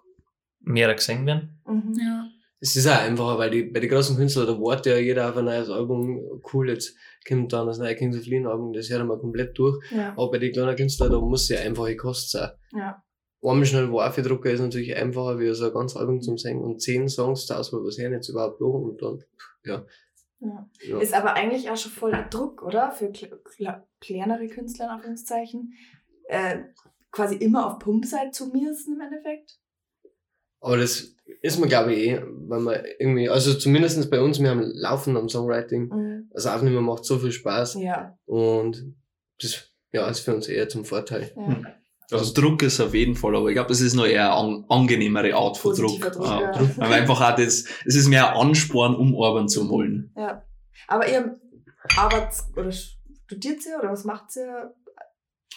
[0.61, 1.61] mehr gesehen werden.
[1.67, 1.95] Mhm.
[2.01, 2.27] Ja.
[2.61, 5.37] Es ist auch einfacher, weil die, bei den großen Künstlern, da wartet ja jeder auf
[5.37, 6.43] ein neues Album.
[6.53, 9.79] Cool, jetzt kommt dann das neue Kings of Leon Album, das hört man komplett durch.
[9.93, 10.11] Ja.
[10.13, 12.51] Aber bei den kleinen Künstlern, da muss ja einfache Kost sein.
[12.73, 13.03] Ja.
[13.41, 16.63] Einmal schnell Waffe-Drucker ist natürlich einfacher, wie so ein ganzes Album zum Singen.
[16.63, 18.73] Und zehn Songs zur Auswahl, was hören jetzt überhaupt noch?
[18.73, 19.23] Und dann,
[19.65, 19.87] ja.
[20.41, 20.69] Ja.
[20.89, 20.99] ja.
[20.99, 22.91] Ist aber eigentlich auch schon voll Druck, oder?
[22.91, 25.73] Für kle kle kleinere Künstler, in Anführungszeichen.
[26.29, 26.59] Äh,
[27.11, 29.59] quasi immer auf Pumpseite zu mir ist im Endeffekt.
[30.61, 34.51] Aber das ist man, glaube ich, eh, weil man irgendwie, also zumindest bei uns, wir
[34.51, 35.89] haben Laufen am Songwriting.
[35.89, 36.31] Mhm.
[36.33, 37.75] Das Aufnehmen macht so viel Spaß.
[37.81, 38.19] Ja.
[38.27, 38.95] Und
[39.41, 41.33] das, ja, ist für uns eher zum Vorteil.
[41.37, 41.47] ja.
[41.47, 41.67] Hm.
[42.11, 44.65] Also Druck ist auf jeden Fall, aber ich glaube, das ist noch eher eine an,
[44.71, 46.01] angenehmere Art von Druck.
[46.01, 46.53] Druck, ja.
[46.53, 46.79] Druck.
[46.79, 50.11] Weil einfach auch das, es ist mehr Ansporn, um arbeiten zu wollen.
[50.17, 50.43] ja.
[50.87, 51.39] Aber ihr
[51.97, 54.75] arbeitet oder studiert ihr oder was macht ihr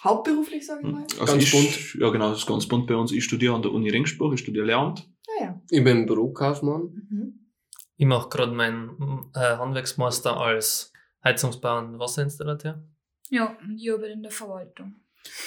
[0.03, 1.03] hauptberuflich, sage ich mal?
[1.19, 1.95] Also Ganz ich, bunt.
[2.01, 3.11] Ja, genau, das ist ganz bunt bei uns.
[3.11, 5.07] Ich studiere an der Uni Ringsburg, ich studiere Lehramt.
[5.39, 5.61] Ja, ja.
[5.69, 6.81] Ich bin Bürokaufmann.
[7.09, 7.49] Mhm.
[7.97, 10.91] Ich mache gerade meinen äh, Handwerksmaster als
[11.23, 12.83] Heizungsbau und Wasserinstallateur.
[13.29, 14.95] Ja, und ich arbeite in der Verwaltung.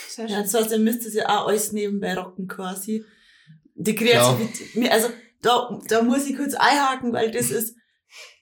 [0.09, 0.43] Sehr Ja, schön.
[0.45, 3.05] das heißt, ihr müsst es ja auch alles nebenbei rocken quasi.
[3.75, 4.77] Die Kreativität.
[4.77, 5.09] Mir- Also,
[5.43, 7.77] da, da muss ich kurz einhaken, weil das ist,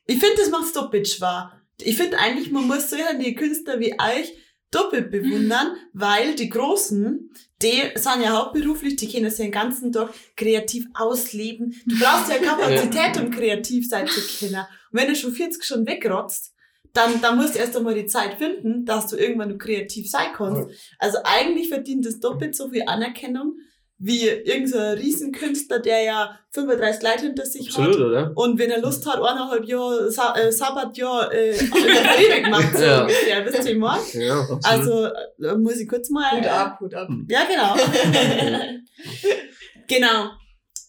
[0.07, 1.53] ich finde, das macht's doppelt schwer.
[1.81, 4.33] Ich finde eigentlich, man muss solche Künstler wie euch
[4.73, 7.31] doppelt bewundern, weil die Großen,
[7.63, 11.75] die sind ja hauptberuflich, die können sich den ganzen Tag kreativ ausleben.
[11.87, 14.57] Du brauchst ja Kapazität, um kreativ sein zu können.
[14.57, 14.67] Und
[14.99, 16.53] wenn du schon 40 schon wegrotzt,
[16.93, 20.29] dann, dann musst du erst einmal die Zeit finden, dass du irgendwann noch kreativ sein
[20.35, 20.69] kannst.
[20.99, 23.57] Also eigentlich verdient es doppelt so viel Anerkennung
[24.05, 28.01] wie irgendein Riesenkünstler, der ja 35 Leute hinter sich Absolut, hat.
[28.01, 28.33] oder?
[28.35, 32.77] Und wenn er Lust hat, eineinhalb Jahre Sa äh, Sabbatjahr äh, in der Karibik macht,
[32.77, 33.03] so Ja.
[33.03, 34.01] ungefähr, wisst ihr, mein?
[34.15, 34.41] Ja.
[34.41, 34.65] Absolut.
[34.67, 36.33] Also äh, muss ich kurz mal...
[36.33, 37.09] Hut äh, ab, Hut ab.
[37.29, 37.77] ja, genau.
[39.87, 40.31] genau.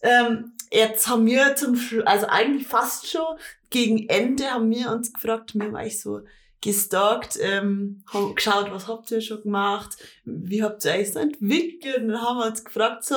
[0.02, 3.22] Ähm, jetzt haben wir zum Schluss, also eigentlich fast schon
[3.70, 6.20] gegen Ende haben wir uns gefragt, mir war ich so
[6.64, 11.98] gestalkt, ähm, haben geschaut, was habt ihr schon gemacht, wie habt ihr euch so entwickelt
[11.98, 13.16] und dann haben wir uns gefragt so,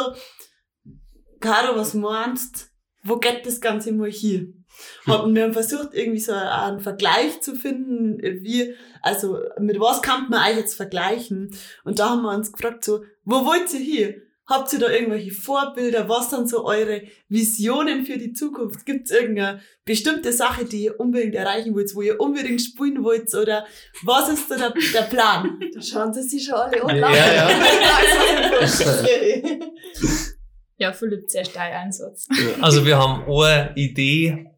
[1.40, 2.72] Caro, was meinst,
[3.04, 4.48] wo geht das Ganze mal hier?
[5.08, 10.30] Haben wir haben versucht, irgendwie so einen Vergleich zu finden, wie, also mit was kann
[10.30, 11.56] man euch jetzt vergleichen?
[11.84, 14.27] Und da haben wir uns gefragt, so, wo wollt ihr hier?
[14.48, 16.08] Habt ihr da irgendwelche Vorbilder?
[16.08, 18.86] Was sind so eure Visionen für die Zukunft?
[18.86, 23.34] Gibt es irgendeine bestimmte Sache, die ihr unbedingt erreichen wollt, wo ihr unbedingt spielen wollt?
[23.36, 23.66] Oder
[24.04, 25.60] was ist da der, der Plan?
[25.74, 26.98] Da schauen sie sich schon alle an.
[26.98, 27.50] Ja, ja.
[30.80, 32.28] Ja, Philipp, sehr steil Einsatz.
[32.62, 34.52] Also wir haben eine Idee,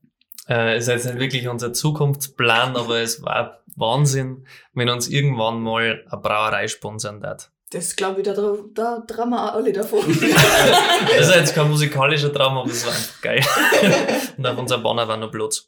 [0.50, 6.04] äh, ist jetzt nicht wirklich unser Zukunftsplan, aber es war Wahnsinn, wenn uns irgendwann mal
[6.10, 7.52] eine Brauerei sponsern wird.
[7.72, 8.34] Das glaube ich, da,
[8.74, 10.04] da trauen wir auch alle davon.
[10.08, 13.42] Das ist jetzt kein musikalischer Traum, aber es war einfach geil.
[14.38, 15.68] Und auf unserer Banner war noch Blut.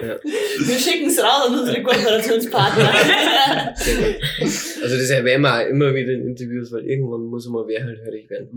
[0.00, 2.92] Wir schicken es raus an unsere Kooperationspartner.
[4.38, 7.98] Also das erwähnen wir auch immer wieder in Interviews, weil irgendwann muss mal wer halt
[8.02, 8.56] hörig werden.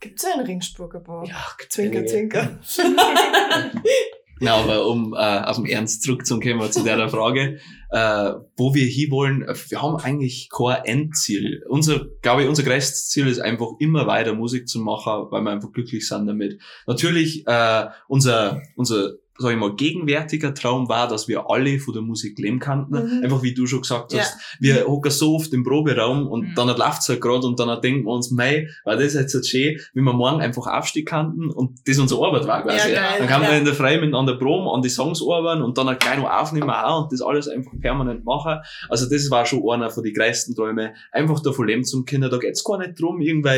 [0.00, 1.24] Gibt's ja einen Ringsburger Bau?
[1.24, 2.12] Ja, Zwinker, einige.
[2.12, 2.60] zwinker.
[4.40, 7.58] Na, aber um äh, auf den Ernst zurückzukommen zu der Frage,
[7.90, 11.64] äh, wo wir hinwollen, äh, wir haben eigentlich kein Endziel.
[11.68, 15.50] Unser, glaube ich, unser größtes Ziel ist einfach immer weiter Musik zu machen, weil wir
[15.50, 16.60] einfach glücklich sind damit.
[16.86, 22.02] Natürlich, äh, unser, unser, sag ich mal, gegenwärtiger Traum war, dass wir alle von der
[22.02, 22.94] Musik leben könnten.
[22.94, 23.24] Mhm.
[23.24, 24.20] Einfach wie du schon gesagt Ja.
[24.20, 24.36] hast.
[24.58, 26.54] Wir hocken so oft im Proberaum und Mhm.
[26.56, 29.78] dann läuft's halt gerade und dann denken wir uns, mei, weil das jetzt so schön,
[29.94, 32.90] wie wir morgen einfach aufstehen könnten und das unsere Arbeit war quasi.
[32.92, 33.58] Ja, geil, dann kann man ja.
[33.58, 37.04] in der Freie miteinander proben, an die Songs arbeiten und dann ein kleines aufnehmen auch
[37.04, 38.58] und das alles einfach permanent machen.
[38.88, 42.28] Also das war schon einer von den größten Träume, einfach davon leben zum Kinder.
[42.28, 43.50] Da geht's gar nicht drum, irgendwie,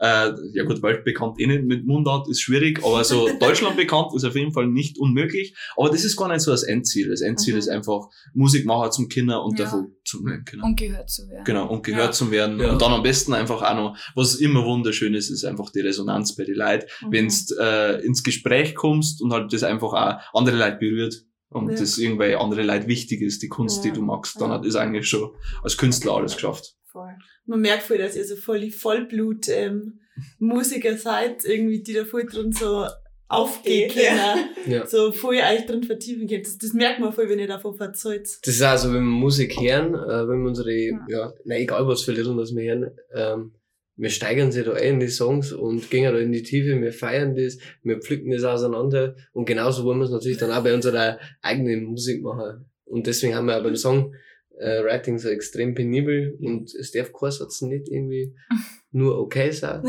[0.00, 4.24] äh, ja gut, weltbekannt eh nicht mit Mundart ist schwierig, aber so Deutschland bekannt ist
[4.24, 5.27] auf jeden Fall nicht unmöglich.
[5.76, 7.08] Aber das ist gar nicht so das Endziel.
[7.10, 7.58] Das Endziel Mhm.
[7.60, 9.64] ist einfach Musik machen zum Kinder und Ja.
[9.66, 10.64] davon zum Leben Kinder.
[10.64, 11.44] Und gehört zu werden.
[11.44, 12.12] Genau, und gehört Ja.
[12.12, 12.58] zu werden.
[12.60, 12.72] Ja.
[12.72, 16.34] Und dann am besten einfach auch noch, was immer wunderschön ist, ist einfach die Resonanz
[16.36, 16.86] bei den Leuten.
[17.02, 17.12] Mhm.
[17.12, 21.14] Wenn du äh, ins Gespräch kommst und halt das einfach auch andere Leute berührt
[21.50, 21.76] und Ja.
[21.76, 23.90] das irgendwie andere Leute wichtig ist, die Kunst, Ja.
[23.90, 24.56] die du magst, dann Ja.
[24.58, 25.30] hat ist eigentlich schon
[25.62, 26.74] als Künstler alles geschafft.
[26.90, 27.14] Voll.
[27.46, 30.00] Man merkt voll, dass ihr so voll die Vollblut ähm,
[30.38, 32.86] Musiker seid, irgendwie, die da voll drin so
[33.28, 34.34] Aufgeht, ja.
[34.34, 34.48] können.
[34.66, 34.86] Ja.
[34.86, 36.46] So voll euch drin vertiefen könnt.
[36.46, 38.38] Das, das merkt man voll, wenn ihr davon verzeiht.
[38.42, 41.06] Das ist also, wenn wir Musik hören, äh, wenn wir unsere, Ja.
[41.08, 43.52] ja, nein, egal was für Lieder das wir hören, ähm,
[43.96, 46.92] wir steigern sie da ein in die Songs und gehen da in die Tiefe, wir
[46.92, 50.72] feiern das, wir pflücken das auseinander und genauso wollen wir es natürlich dann auch bei
[50.72, 52.64] unserer eigenen Musik machen.
[52.84, 54.14] Und deswegen haben wir auch beim Song
[54.56, 58.34] äh, Writing so extrem penibel und es darf kein Satz nicht irgendwie
[58.92, 59.82] nur okay sein.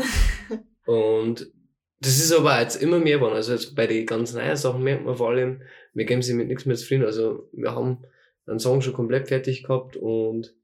[0.86, 1.50] Und
[2.00, 3.34] das ist aber jetzt immer mehr geworden.
[3.34, 5.62] Also jetzt bei den ganz neuen Sachen merkt man vor allem,
[5.94, 7.04] wir geben sie mit nichts mehr zufrieden.
[7.04, 7.98] Also wir haben
[8.46, 10.54] einen Song schon komplett fertig gehabt und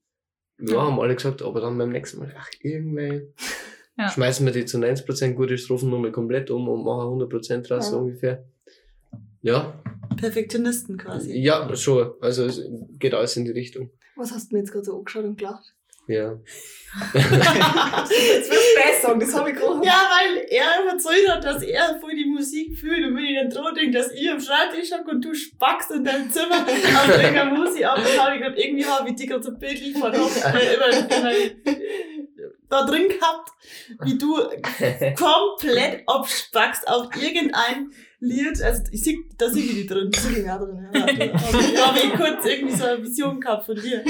[0.59, 0.83] ja, Ja.
[0.83, 3.29] haben alle gesagt, aber dann beim nächsten Mal, ach, irgendwie
[3.99, 4.09] Ja.
[4.11, 7.97] schmeißen wir die zu 90% gute Strophen nochmal komplett um und machen 100% draus, so
[7.97, 8.03] Ja.
[8.03, 8.45] ungefähr.
[9.43, 9.83] Ja,
[10.17, 11.39] Perfektionisten quasi.
[11.39, 12.13] ja, schon.
[12.21, 12.63] Also es
[12.99, 13.91] geht alles in die Richtung.
[14.17, 15.75] Was hast du mir jetzt gerade so angeschaut und gelacht?
[16.09, 16.39] Ja.
[17.13, 19.85] Jetzt wird's besser, das habe ich gerade.
[19.85, 23.51] Ja, weil er überzeugt hat, dass er voll die Musik fühlt und wenn ich dann
[23.51, 27.53] droh denke, dass ich am Schreibtisch hocke und du spackst in deinem Zimmer auf irgendeiner
[27.53, 30.11] Musik ab, dann habe ich gerade irgendwie habe ich die gerade so bildlich immer
[32.69, 33.51] da drin gehabt,
[34.03, 34.37] wie du
[35.17, 37.91] komplett abspackst auf irgendein
[38.21, 38.61] Lied.
[38.63, 40.11] Also ich sehe, da sehe ich die drin.
[40.11, 41.07] Das ist auch drin, ja.
[41.77, 44.05] Da habe ich kurz irgendwie so eine Vision gehabt von dir.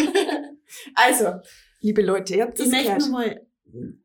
[0.94, 1.40] Also,
[1.86, 3.00] liebe Leute, ihr habt das Ich möchte gehört.
[3.02, 3.46] nochmal,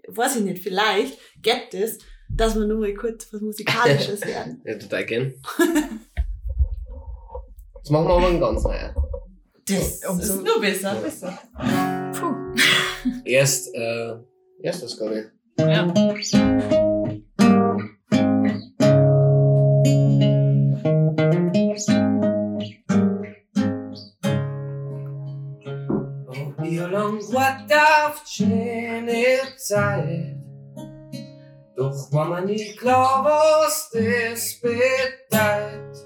[0.07, 1.97] weiß ich nicht, vielleicht geht das,
[2.29, 4.61] dass wir nochmal kurz was Musikalisches werden.
[4.65, 5.33] Ja, total gern.
[7.73, 8.93] Das machen wir aber einen ganz neuen.
[9.67, 10.95] Das Umso- ist nur besser.
[11.01, 11.39] Besser.
[12.13, 12.35] Puh.
[13.25, 14.13] Erst, äh,
[14.61, 15.19] erst das, glaube
[15.57, 15.65] ich.
[15.65, 15.91] Ja.
[29.71, 30.35] Zeit.
[31.77, 35.97] Doch mir nicht klar, was das bedeutet.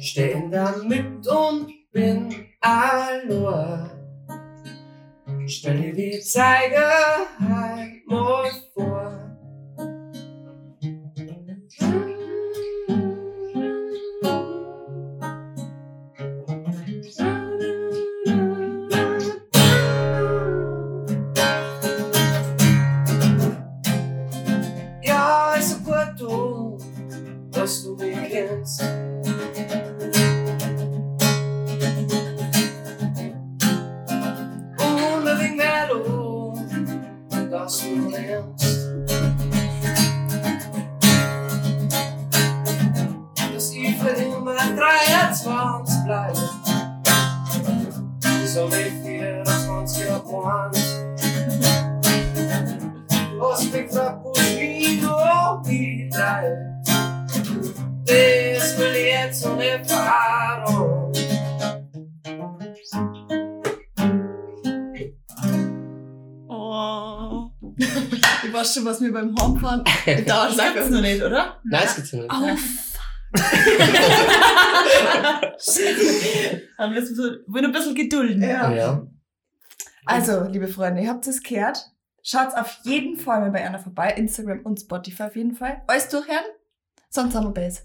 [0.00, 3.90] Stehen da mit und bin allein.
[5.64, 9.03] Dir die Zeiger halt mal vor.
[44.96, 46.36] Herz bei uns bleibt.
[48.46, 50.22] So wie viel, dass wir uns hier
[53.40, 55.16] Os picapos vindo
[55.68, 56.74] e trai
[58.04, 61.12] Despeliezo de paro
[66.94, 67.52] Erfahrung.
[68.42, 69.84] Du weißt schon, was mir beim Horn fahren.
[70.26, 71.60] Da Sagt es noch nicht, oder?
[71.64, 72.30] Nein, es gibt's noch nicht.
[72.30, 72.93] Auf
[73.36, 73.40] Oh,
[76.78, 78.42] Haben wir ein bisschen, wollen ein bisschen gedulden.
[78.42, 78.72] Ja.
[78.72, 79.06] Ja.
[80.06, 81.90] Also, liebe Freunde, ihr habt es gehört.
[82.22, 84.14] Schaut auf jeden Fall mal bei einer vorbei.
[84.16, 85.82] Instagram und Spotify auf jeden Fall.
[85.86, 86.44] Alles durchhören.
[87.10, 87.82] Sonst haben wir Base.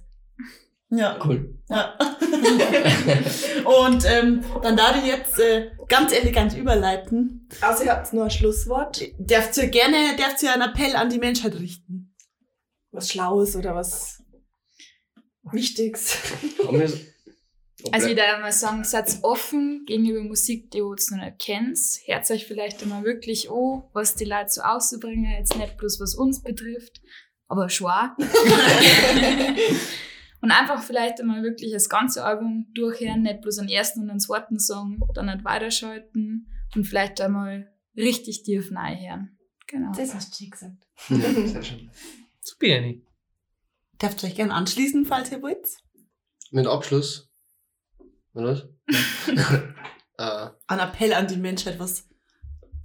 [0.90, 1.20] Ja.
[1.24, 1.56] Cool.
[1.70, 1.94] ja.
[3.84, 7.48] Und ähm, dann darf ich jetzt äh, ganz elegant überleiten.
[7.62, 9.02] Also, ihr habt nur ein Schlusswort.
[9.20, 12.16] Darfst du gerne, darfst du einen Appell an die Menschheit richten?
[12.92, 14.24] Was Schlaues oder was
[15.54, 16.18] Wichtiges.
[17.92, 21.80] Also ich würde mal sagen, seid offen gegenüber Musik, die ihr jetzt noch nicht kennt.
[22.06, 26.16] Hört euch vielleicht einmal wirklich an, was die Leute so auszubringen, jetzt nicht bloß was
[26.16, 27.02] uns betrifft,
[27.48, 28.10] aber schon auch.
[30.42, 34.20] Und einfach vielleicht einmal wirklich das ganze Album durchhören, nicht bloß den ersten und den
[34.20, 39.38] zweiten Song, dann nicht weiterschalten und vielleicht einmal richtig tief reinhören.
[39.68, 39.92] Genau.
[39.92, 40.88] Das hast du gesagt.
[41.10, 41.92] Ja, sehr schön.
[42.40, 43.06] Super, Jenny.
[44.00, 45.68] Darfst du euch gerne anschließen, falls ihr wollt?
[46.52, 47.30] Mit Abschluss.
[48.34, 48.66] Oder was?
[50.18, 52.08] äh, Ein Appell an die Menschheit, was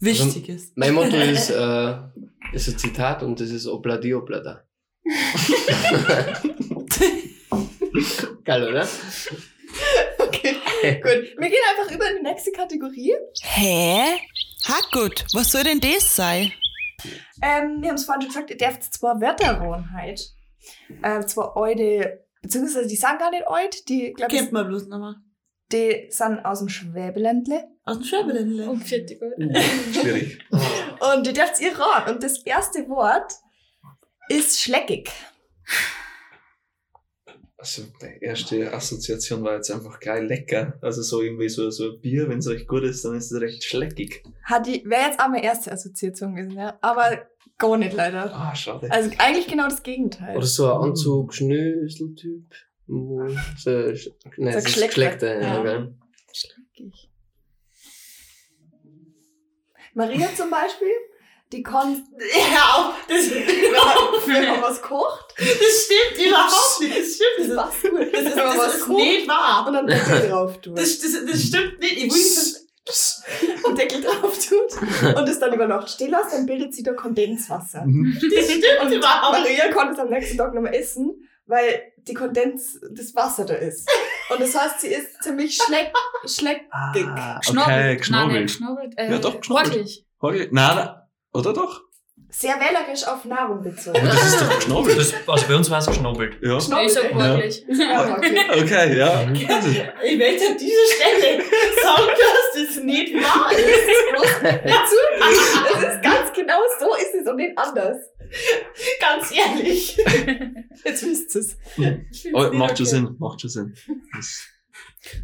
[0.00, 0.77] wichtig ist.
[0.77, 1.94] mein Motto ist, äh,
[2.53, 4.64] ist ein Zitat und das ist Obladi Oblada.
[8.44, 8.87] Geil, oder?
[10.18, 10.57] Okay,
[11.00, 11.38] gut.
[11.38, 13.14] Wir gehen einfach über in die nächste Kategorie.
[13.42, 14.18] Hä?
[14.66, 16.53] Hackgut, was soll denn das sein?
[17.42, 20.22] Ähm, wir haben es vorhin schon gesagt, ihr dürft zwei Wörter ran heute.
[21.03, 24.87] Ähm, zwei alte, beziehungsweise die sind gar nicht alt, die, glaub ich, Kennt man bloß
[24.88, 25.16] nochmal.
[25.72, 27.64] die sind aus dem Schwäbeländle.
[27.85, 28.70] Aus dem Schwerbeländle.
[28.70, 29.20] Um fertig.
[29.92, 30.38] Schwierig.
[30.50, 32.14] Und ihr dürft ihr ran.
[32.14, 33.33] Und das erste Wort
[34.29, 35.11] ist schleckig.
[37.64, 40.74] Also, meine erste Assoziation war jetzt einfach geil lecker.
[40.83, 43.40] Also, so irgendwie so, so ein Bier, wenn es recht gut ist, dann ist es
[43.40, 44.22] recht schleckig.
[44.42, 46.77] Hat die, wäre jetzt auch meine erste Assoziation gewesen, ja.
[46.83, 48.31] Aber gar nicht leider.
[48.35, 48.90] Ah, schade.
[48.92, 50.37] Also eigentlich genau das Gegenteil.
[50.37, 52.44] Oder so ein Anzug, Schnöseltyp.
[52.87, 54.85] wo So, nein, So das ist geschleckter.
[54.88, 55.62] geschleckter, ja, Ja.
[55.62, 55.94] gell?
[56.35, 57.11] Schleckig.
[59.94, 60.88] Maria zum Beispiel,
[61.52, 62.04] die kann,
[62.54, 63.30] Ja, auf, das,
[64.26, 65.46] wenn man was kocht, das
[65.85, 66.98] stimmt überhaupt nicht.
[66.98, 67.38] Das stimmt.
[67.38, 68.12] das Das, gut.
[68.12, 69.64] das, ist, wenn man das was ist kocht nicht wahr.
[69.66, 70.78] und dann Deckel drauf tut.
[70.78, 71.96] Das, das, das stimmt nicht.
[71.96, 73.22] Ich will das,
[73.62, 76.92] und Deckel drauf tut und es dann über Nacht stehen lässt, dann bildet sich da
[76.92, 77.85] Kondenswasser.
[77.87, 78.18] Mhm.
[78.35, 79.57] das stimmt Und überhaupt nicht.
[79.59, 81.12] Maria konnte es am nächsten Tag noch mal essen,
[81.46, 83.88] weil die Kondens, das Wasser da ist.
[84.30, 85.92] Und das heißt, sie ist ziemlich schleck,
[86.26, 86.66] schleckig.
[86.70, 88.42] Ah, okay, Nein, nicht geschnobelt.
[88.48, 88.98] geschnobelt.
[88.98, 89.66] Äh, Ja, doch, geschnobelt.
[89.68, 90.07] Wortlich.
[90.20, 90.48] Okay.
[90.50, 90.88] Nein, nein.
[91.34, 91.82] Oder doch?
[92.30, 93.96] Sehr wählerisch auf Nahrung bezogen.
[93.96, 94.98] Aber das ist doch geschnobelt.
[94.98, 96.36] Das, also bei uns war es geschnobelt.
[96.42, 96.56] Ja.
[96.58, 97.34] Ich sag Ja.
[97.34, 98.40] okay.
[98.62, 99.28] Okay, ja.
[99.30, 101.42] Ich möchte an dieser Stelle
[101.82, 103.66] sagen, dass das nicht wahr ist.
[105.76, 107.98] Es ist ganz genau so ist es und nicht anders.
[109.00, 109.96] Ganz ehrlich.
[110.84, 111.56] Jetzt wisst ihr es.
[112.32, 113.74] Oh, macht schon Sinn, macht schon Sinn.
[114.14, 114.42] Das,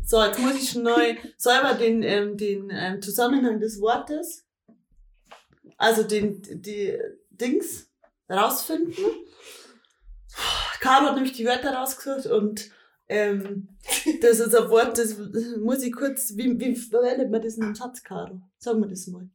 [0.06, 4.44] So, jetzt muss ich neu selber den, ähm, den ähm, Zusammenhang des Wortes,
[5.80, 6.96] also den, die
[7.30, 7.90] Dings
[8.28, 8.94] rausfinden.
[10.80, 12.70] Caro hat nämlich die Wörter rausgesucht und
[13.08, 13.68] ähm,
[14.20, 15.16] das ist ein Wort, das
[15.58, 18.42] muss ich kurz, wie, wie verwendet man das in einem Satz, Caro?
[18.58, 19.28] Sagen wir das mal.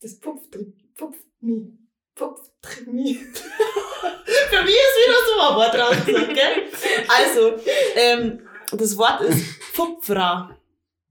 [0.00, 0.56] Das pupft,
[0.94, 1.72] pupft mich.
[2.14, 2.52] Pupft
[2.86, 3.18] mich.
[3.24, 6.68] Für mich ist wieder so ein Wort rausgesucht, gell?
[7.08, 7.56] Also,
[7.96, 10.56] ähm, das Wort ist Pfupfra.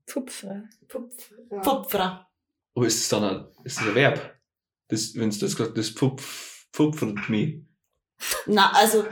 [0.06, 0.64] Pupfer.
[0.88, 1.34] Pupft.
[1.62, 2.30] Pfupfra.
[2.76, 4.34] aber ist das dann ein, ist das ein Verb?
[4.88, 7.64] Das, wenn du das gesagt das pupf, pupfert mich.
[8.46, 9.06] Na, also,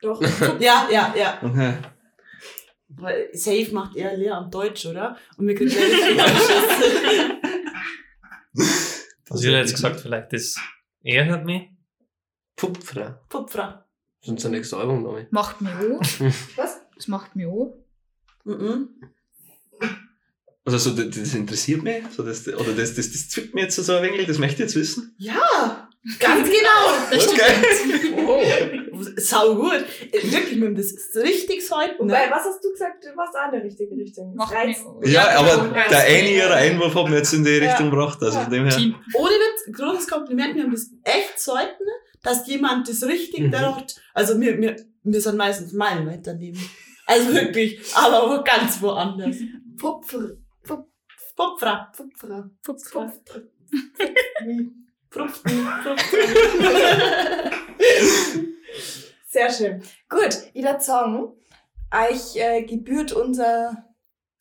[0.00, 0.20] Doch.
[0.60, 1.38] ja, ja, ja.
[1.42, 1.74] Okay.
[2.88, 5.16] Weil Safe macht eher Lehramt Deutsch, oder?
[5.36, 6.18] Und wir kriegen ja richtig
[9.30, 10.56] Also ich hätte jetzt gesagt, vielleicht das
[11.02, 11.70] er hört mich.
[12.56, 13.20] Pupfra.
[13.28, 13.86] Pupfra.
[14.20, 15.30] Das ist unser nächstes Album, glaube ich.
[15.30, 15.98] Macht mich an.
[16.56, 16.80] Was?
[16.94, 17.72] Das macht mich an.
[18.44, 18.88] Mhm.
[20.64, 23.76] Also so, das, das interessiert mich, so das, oder das, das, das zwickt mir jetzt
[23.76, 25.14] so ein wenig, das möchte ich jetzt wissen.
[25.18, 25.88] Ja,
[26.18, 27.08] ganz genau.
[27.10, 28.28] Das stimmt.
[28.28, 28.42] Oh.
[29.16, 29.84] Sau gut.
[30.12, 31.94] Wirklich, wir haben das ist richtig heute.
[31.98, 32.30] Wobei, Ne?
[32.32, 33.02] was hast du gesagt?
[33.02, 34.34] Du warst auch in der richtigen Richtung.
[34.34, 34.52] Macht.
[35.04, 37.70] Ja, aber der eine ihrer Einwurf hat mir jetzt in die Ja.
[37.70, 38.76] Richtung gebracht, also von dem her.
[38.76, 38.94] Team.
[39.14, 41.84] Ohne Witz, großes Kompliment, wir haben das echt selten,
[42.22, 43.50] dass jemand das richtig Mhm.
[43.50, 43.96] da hat.
[44.12, 46.60] Also wir, wir, wir sind meistens meilenweit daneben.
[47.06, 49.36] Also wirklich, aber wo ganz woanders.
[49.78, 50.32] Pupfer.
[51.40, 51.90] Pupfra.
[51.96, 52.50] Pupfer.
[52.62, 53.12] Pupfer.
[55.10, 55.50] Pupfra.
[59.26, 59.82] Sehr schön.
[60.10, 61.32] Gut, ich würde sagen,
[61.92, 63.86] euch äh, gebührt unser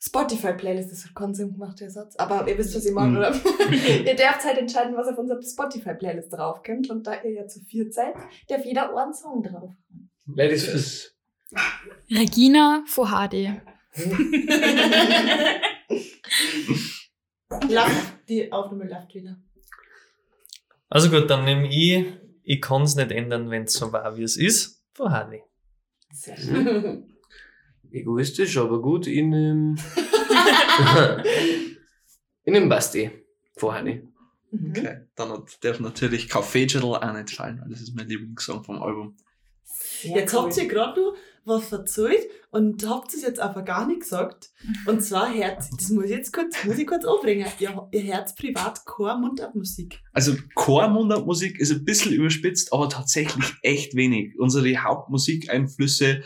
[0.02, 2.16] Spotify-Playlist, das hat keinen Sinn gemacht, der Satz.
[2.18, 3.18] Aber ihr wisst, was ich meine, Mhm.
[3.18, 3.34] oder?
[4.06, 6.90] ihr dürft halt entscheiden, was auf unserer Spotify-Playlist draufkommt.
[6.90, 8.14] Und da ihr ja zu viert seid,
[8.50, 9.72] darf jeder einen Song drauf.
[10.26, 11.16] Ladies first.
[12.10, 13.10] Regina von
[17.70, 19.38] Läuft, die Aufnahme läuft wieder.
[20.88, 22.06] Also gut, dann nehme ich,
[22.44, 24.84] ich kann es nicht ändern, wenn es so war, wie es ist.
[24.94, 25.42] Von Harley.
[26.12, 27.14] Sehr schön.
[27.92, 29.08] Egoistisch, aber gut.
[29.08, 29.76] In einem.
[32.44, 33.12] in einem Basti.
[33.56, 34.04] Vorher nicht.
[34.52, 34.72] Mhm.
[34.72, 38.82] Okay, dann darf natürlich Café Journal auch nicht fallen, weil das ist mein Lieblingssong vom
[38.82, 39.16] Album.
[40.02, 40.42] Sehr Jetzt cool.
[40.42, 44.52] habt ihr gerade noch was erzählt und habt es jetzt einfach gar nicht gesagt.
[44.86, 47.48] Und zwar Herz, das muss ich jetzt kurz, muss ich kurz anbringen.
[47.60, 50.00] Ihr, ihr Herz privat Chor Mundartmusik.
[50.14, 54.38] Also Chor-Mundartmusik ist ein bisschen überspitzt, aber tatsächlich echt wenig.
[54.38, 56.22] Unsere Hauptmusikeinflüsse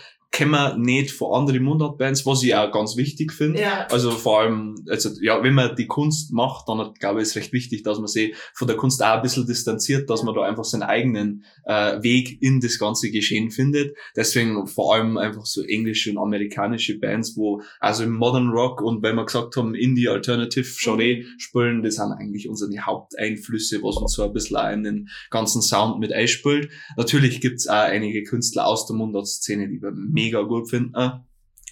[0.51, 3.61] wir nicht von anderen Mundartbands, was ich auch ganz wichtig finde.
[3.61, 3.87] Ja.
[3.91, 7.53] Also vor allem, also ja, wenn man die Kunst macht, dann glaube ich, ist recht
[7.53, 10.63] wichtig, dass man sich von der Kunst auch ein bisschen distanziert, dass man da einfach
[10.63, 13.95] seinen eigenen äh, Weg in das ganze Geschehen findet.
[14.15, 19.03] Deswegen vor allem einfach so englische und amerikanische Bands, wo also im Modern Rock und
[19.03, 24.13] wenn wir gesagt haben, Indie Alternative Genre spielen, das sind eigentlich unsere Haupteinflüsse, was uns
[24.13, 26.69] so ein bisschen auch in den ganzen Sound mit einspielt.
[26.97, 29.91] Natürlich gibt's auch einige Künstler aus der Mundart-Szene, die wir
[30.23, 30.95] mega gut finden.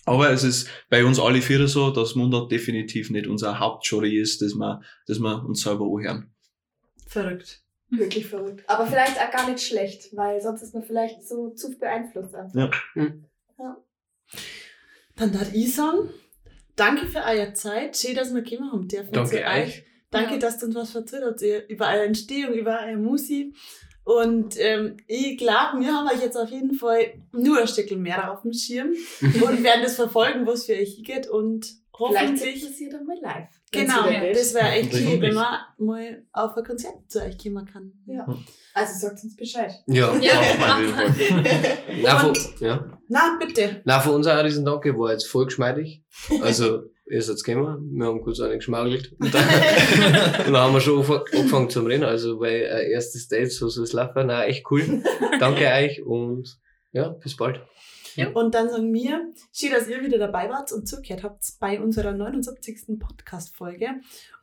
[0.05, 4.41] Aber es ist bei uns alle vier so, dass Mundart definitiv nicht unser Hauptgenre ist,
[4.41, 6.33] dass wir, dass wir uns selber anhören.
[7.07, 7.61] Verrückt.
[7.89, 8.63] Wirklich verrückt.
[8.67, 12.55] Aber vielleicht auch gar nicht schlecht, weil sonst ist man vielleicht so zu beeinflusst einfach.
[12.55, 13.77] Ja.
[15.17, 16.09] Dann darf ich sagen,
[16.75, 17.97] danke für eure Zeit.
[17.97, 19.11] Schön, dass wir gekommen haben dürfen.
[19.11, 19.83] Danke euch.
[20.09, 20.39] Danke, Ja.
[20.39, 23.55] dass du uns was erzählt hast ihr- über eure Entstehung, über eure Musik.
[24.03, 28.31] Und ähm, ich glaube, wir haben euch jetzt auf jeden Fall nur ein Stückchen mehr
[28.31, 32.67] auf dem Schirm und werden das verfolgen, was für euch geht und Vielleicht hoffentlich.
[32.67, 33.49] das ihr dann mal live.
[33.71, 37.93] Genau, das wäre echt cool, wenn man mal auf ein Konzert zu euch kommen kann.
[38.05, 38.25] Ja.
[38.73, 39.71] Also sagt uns Bescheid.
[39.87, 40.15] Ja.
[40.17, 42.97] Ja, auf jeden Fall.
[43.07, 43.81] Na, bitte.
[43.85, 46.03] Na, von uns auch ein Riesendanke, war jetzt voll geschmeidig.
[46.41, 49.13] Also, ihr seid gekommen, wir haben kurz eine geschmaugelt.
[49.19, 52.03] Und dann, und dann haben wir schon angefangen- zum Reden.
[52.03, 54.27] Also, weil äh, erstes Date, so soll es laufen.
[54.27, 55.03] Na, echt cool.
[55.39, 56.57] Danke euch und
[56.91, 57.61] ja, bis bald.
[58.33, 62.11] Und dann sagen wir, schön, dass ihr wieder dabei wart und zugehört habt bei unserer
[62.11, 62.99] 79.
[62.99, 63.87] Podcast-Folge.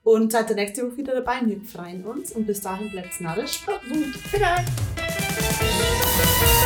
[0.02, 1.40] Und seid ihr nächste Woche wieder dabei.
[1.44, 3.60] Wir freuen uns und bis dahin bleibt narrisch.
[3.66, 4.46] Bitte.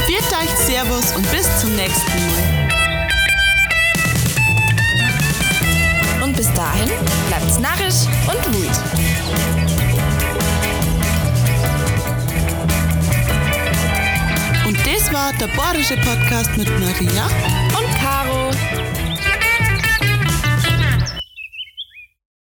[0.07, 2.62] Viert euch, Servus und bis zum nächsten Mal.
[6.43, 6.91] Bis dahin
[7.29, 8.77] bleibt's narrisch und wut.
[14.67, 17.62] Und das war der Bayerische Podcast mit Maria